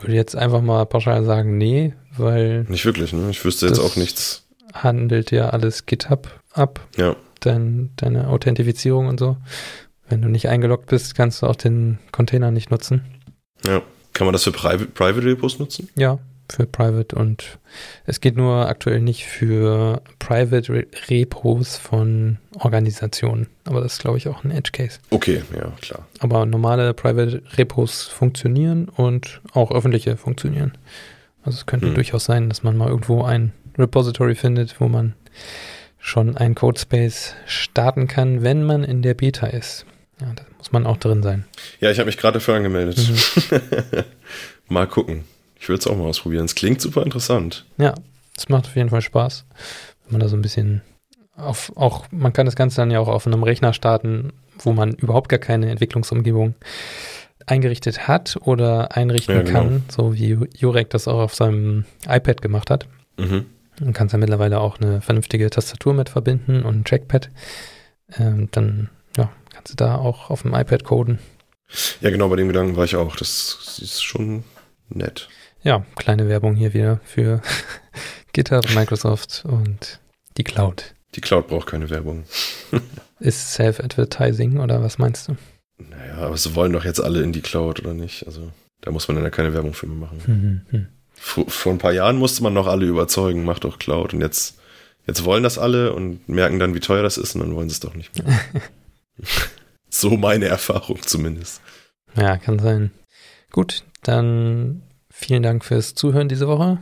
würde 0.00 0.14
jetzt 0.14 0.36
einfach 0.36 0.62
mal 0.62 0.84
pauschal 0.86 1.24
sagen, 1.24 1.58
nee, 1.58 1.94
weil. 2.16 2.64
Nicht 2.68 2.84
wirklich, 2.84 3.12
ne? 3.12 3.30
Ich 3.30 3.44
wüsste 3.44 3.66
jetzt 3.66 3.78
auch 3.78 3.96
nichts. 3.96 4.46
Handelt 4.72 5.30
ja 5.30 5.50
alles 5.50 5.86
GitHub 5.86 6.40
ab. 6.52 6.86
Ja. 6.96 7.16
Dein, 7.40 7.90
deine 7.96 8.28
Authentifizierung 8.28 9.06
und 9.06 9.18
so. 9.20 9.36
Wenn 10.08 10.22
du 10.22 10.28
nicht 10.28 10.48
eingeloggt 10.48 10.86
bist, 10.86 11.14
kannst 11.14 11.42
du 11.42 11.46
auch 11.46 11.56
den 11.56 11.98
Container 12.12 12.50
nicht 12.50 12.70
nutzen. 12.70 13.04
Ja. 13.64 13.82
Kann 14.14 14.26
man 14.26 14.32
das 14.32 14.44
für 14.44 14.52
Private, 14.52 14.86
Private 14.86 15.24
Repos 15.24 15.58
nutzen? 15.58 15.88
Ja, 15.94 16.18
für 16.50 16.66
Private 16.66 17.14
und 17.16 17.58
es 18.06 18.20
geht 18.20 18.36
nur 18.36 18.68
aktuell 18.68 19.00
nicht 19.00 19.24
für 19.24 20.02
Private 20.18 20.86
Repos 21.08 21.76
von 21.76 22.38
Organisationen. 22.58 23.48
Aber 23.64 23.80
das 23.80 23.94
ist, 23.94 24.00
glaube 24.00 24.18
ich, 24.18 24.28
auch 24.28 24.44
ein 24.44 24.50
Edge 24.50 24.70
Case. 24.72 24.98
Okay, 25.10 25.42
ja, 25.54 25.72
klar. 25.80 26.06
Aber 26.20 26.46
normale 26.46 26.94
Private 26.94 27.42
Repos 27.56 28.04
funktionieren 28.04 28.88
und 28.88 29.40
auch 29.52 29.70
öffentliche 29.70 30.16
funktionieren. 30.16 30.72
Also 31.42 31.58
es 31.58 31.66
könnte 31.66 31.88
hm. 31.88 31.94
durchaus 31.94 32.24
sein, 32.24 32.48
dass 32.48 32.62
man 32.62 32.76
mal 32.76 32.88
irgendwo 32.88 33.22
ein 33.22 33.52
Repository 33.78 34.34
findet, 34.34 34.80
wo 34.80 34.88
man 34.88 35.14
schon 35.98 36.36
ein 36.36 36.54
Codespace 36.54 37.34
starten 37.46 38.08
kann, 38.08 38.42
wenn 38.42 38.64
man 38.64 38.84
in 38.84 39.02
der 39.02 39.14
Beta 39.14 39.46
ist. 39.46 39.84
Ja, 40.20 40.32
da 40.34 40.42
muss 40.56 40.72
man 40.72 40.86
auch 40.86 40.96
drin 40.96 41.22
sein. 41.22 41.44
Ja, 41.80 41.90
ich 41.90 41.98
habe 41.98 42.06
mich 42.06 42.16
gerade 42.16 42.34
dafür 42.34 42.54
angemeldet. 42.54 42.98
Mhm. 42.98 44.04
mal 44.68 44.86
gucken. 44.86 45.24
Ich 45.60 45.68
würde 45.68 45.80
es 45.80 45.86
auch 45.86 45.96
mal 45.96 46.06
ausprobieren. 46.08 46.44
Es 46.44 46.54
klingt 46.54 46.80
super 46.80 47.02
interessant. 47.02 47.66
Ja, 47.78 47.94
es 48.36 48.48
macht 48.48 48.66
auf 48.66 48.76
jeden 48.76 48.90
Fall 48.90 49.02
Spaß, 49.02 49.44
wenn 50.04 50.12
man 50.12 50.20
da 50.20 50.28
so 50.28 50.36
ein 50.36 50.42
bisschen 50.42 50.82
auf, 51.36 51.72
auch, 51.76 52.06
man 52.10 52.32
kann 52.32 52.46
das 52.46 52.56
Ganze 52.56 52.76
dann 52.76 52.90
ja 52.90 53.00
auch 53.00 53.08
auf 53.08 53.26
einem 53.26 53.42
Rechner 53.42 53.72
starten, 53.72 54.32
wo 54.58 54.72
man 54.72 54.92
überhaupt 54.92 55.28
gar 55.28 55.38
keine 55.38 55.70
Entwicklungsumgebung 55.70 56.54
eingerichtet 57.46 58.08
hat 58.08 58.36
oder 58.42 58.96
einrichten 58.96 59.34
ja, 59.34 59.42
genau. 59.42 59.58
kann, 59.58 59.84
so 59.88 60.14
wie 60.14 60.38
Jurek 60.56 60.90
das 60.90 61.08
auch 61.08 61.20
auf 61.20 61.34
seinem 61.34 61.84
iPad 62.06 62.42
gemacht 62.42 62.70
hat. 62.70 62.86
Mhm. 63.16 63.46
Man 63.80 63.92
kann 63.92 64.08
ja 64.08 64.18
mittlerweile 64.18 64.60
auch 64.60 64.80
eine 64.80 65.00
vernünftige 65.00 65.48
Tastatur 65.48 65.94
mit 65.94 66.08
verbinden 66.08 66.64
und 66.64 66.80
ein 66.80 66.84
Trackpad. 66.84 67.30
Ähm, 68.16 68.48
dann 68.50 68.90
ja, 69.16 69.30
kannst 69.54 69.72
du 69.72 69.76
da 69.76 69.96
auch 69.96 70.30
auf 70.30 70.42
dem 70.42 70.54
iPad 70.54 70.84
coden. 70.84 71.20
Ja, 72.00 72.10
genau, 72.10 72.28
bei 72.28 72.36
dem 72.36 72.48
Gedanken 72.48 72.76
war 72.76 72.84
ich 72.84 72.96
auch. 72.96 73.16
Das 73.16 73.78
ist 73.80 74.02
schon 74.02 74.44
nett. 74.88 75.28
Ja, 75.62 75.84
kleine 75.96 76.28
Werbung 76.28 76.54
hier 76.54 76.72
wieder 76.72 77.00
für 77.04 77.42
GitHub, 78.32 78.64
Microsoft 78.74 79.44
und 79.44 80.00
die 80.36 80.44
Cloud. 80.44 80.94
Die 81.14 81.20
Cloud 81.20 81.48
braucht 81.48 81.68
keine 81.68 81.90
Werbung. 81.90 82.24
ist 83.18 83.54
Self-Advertising 83.54 84.60
oder 84.60 84.82
was 84.82 84.98
meinst 84.98 85.28
du? 85.28 85.36
Naja, 85.78 86.18
aber 86.18 86.36
sie 86.36 86.54
wollen 86.54 86.72
doch 86.72 86.84
jetzt 86.84 87.00
alle 87.00 87.22
in 87.22 87.32
die 87.32 87.40
Cloud, 87.40 87.80
oder 87.80 87.94
nicht? 87.94 88.26
Also 88.26 88.52
da 88.80 88.90
muss 88.90 89.08
man 89.08 89.16
dann 89.16 89.24
ja 89.24 89.30
keine 89.30 89.54
Werbung 89.54 89.74
für 89.74 89.86
machen. 89.86 90.22
Mhm, 90.26 90.78
mhm. 90.78 90.86
Vor, 91.12 91.48
vor, 91.50 91.72
ein 91.72 91.78
paar 91.78 91.92
Jahren 91.92 92.16
musste 92.16 92.42
man 92.42 92.54
noch 92.54 92.66
alle 92.66 92.86
überzeugen, 92.86 93.44
macht 93.44 93.64
doch 93.64 93.78
Cloud. 93.78 94.14
Und 94.14 94.20
jetzt, 94.20 94.58
jetzt 95.06 95.24
wollen 95.24 95.42
das 95.42 95.58
alle 95.58 95.92
und 95.92 96.28
merken 96.28 96.58
dann, 96.58 96.74
wie 96.74 96.80
teuer 96.80 97.02
das 97.02 97.18
ist 97.18 97.34
und 97.34 97.40
dann 97.40 97.54
wollen 97.54 97.68
sie 97.68 97.74
es 97.74 97.80
doch 97.80 97.94
nicht 97.94 98.16
mehr. 98.16 98.40
so 99.88 100.10
meine 100.16 100.46
Erfahrung 100.46 101.02
zumindest. 101.02 101.60
Ja, 102.16 102.36
kann 102.36 102.58
sein. 102.58 102.92
Gut, 103.50 103.84
dann 104.02 104.82
vielen 105.18 105.42
Dank 105.42 105.64
fürs 105.64 105.94
Zuhören 105.94 106.28
diese 106.28 106.46
Woche. 106.46 106.78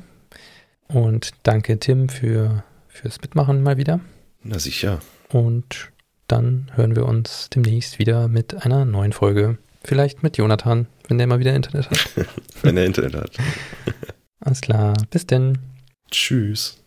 Und 0.88 1.31
danke, 1.42 1.79
Tim, 1.79 2.09
für, 2.09 2.62
fürs 2.88 3.20
Mitmachen 3.20 3.62
mal 3.62 3.77
wieder. 3.77 4.01
Na 4.42 4.59
sicher. 4.59 5.01
Und 5.31 5.90
dann 6.29 6.70
hören 6.75 6.94
wir 6.94 7.07
uns 7.07 7.49
demnächst 7.51 7.99
wieder 7.99 8.29
mit 8.29 8.64
einer 8.64 8.85
neuen 8.85 9.12
Folge. 9.12 9.59
Vielleicht 9.83 10.22
mit 10.22 10.37
Jonathan, 10.37 10.87
wenn 11.09 11.18
der 11.18 11.27
mal 11.27 11.38
wieder 11.38 11.55
Internet 11.55 11.90
hat. 11.90 12.11
wenn 12.62 12.77
er 12.77 12.85
Internet 12.85 13.14
hat. 13.14 13.31
Alles 14.40 14.61
klar. 14.61 14.94
Bis 15.11 15.27
denn. 15.27 15.59
Tschüss. 16.11 16.79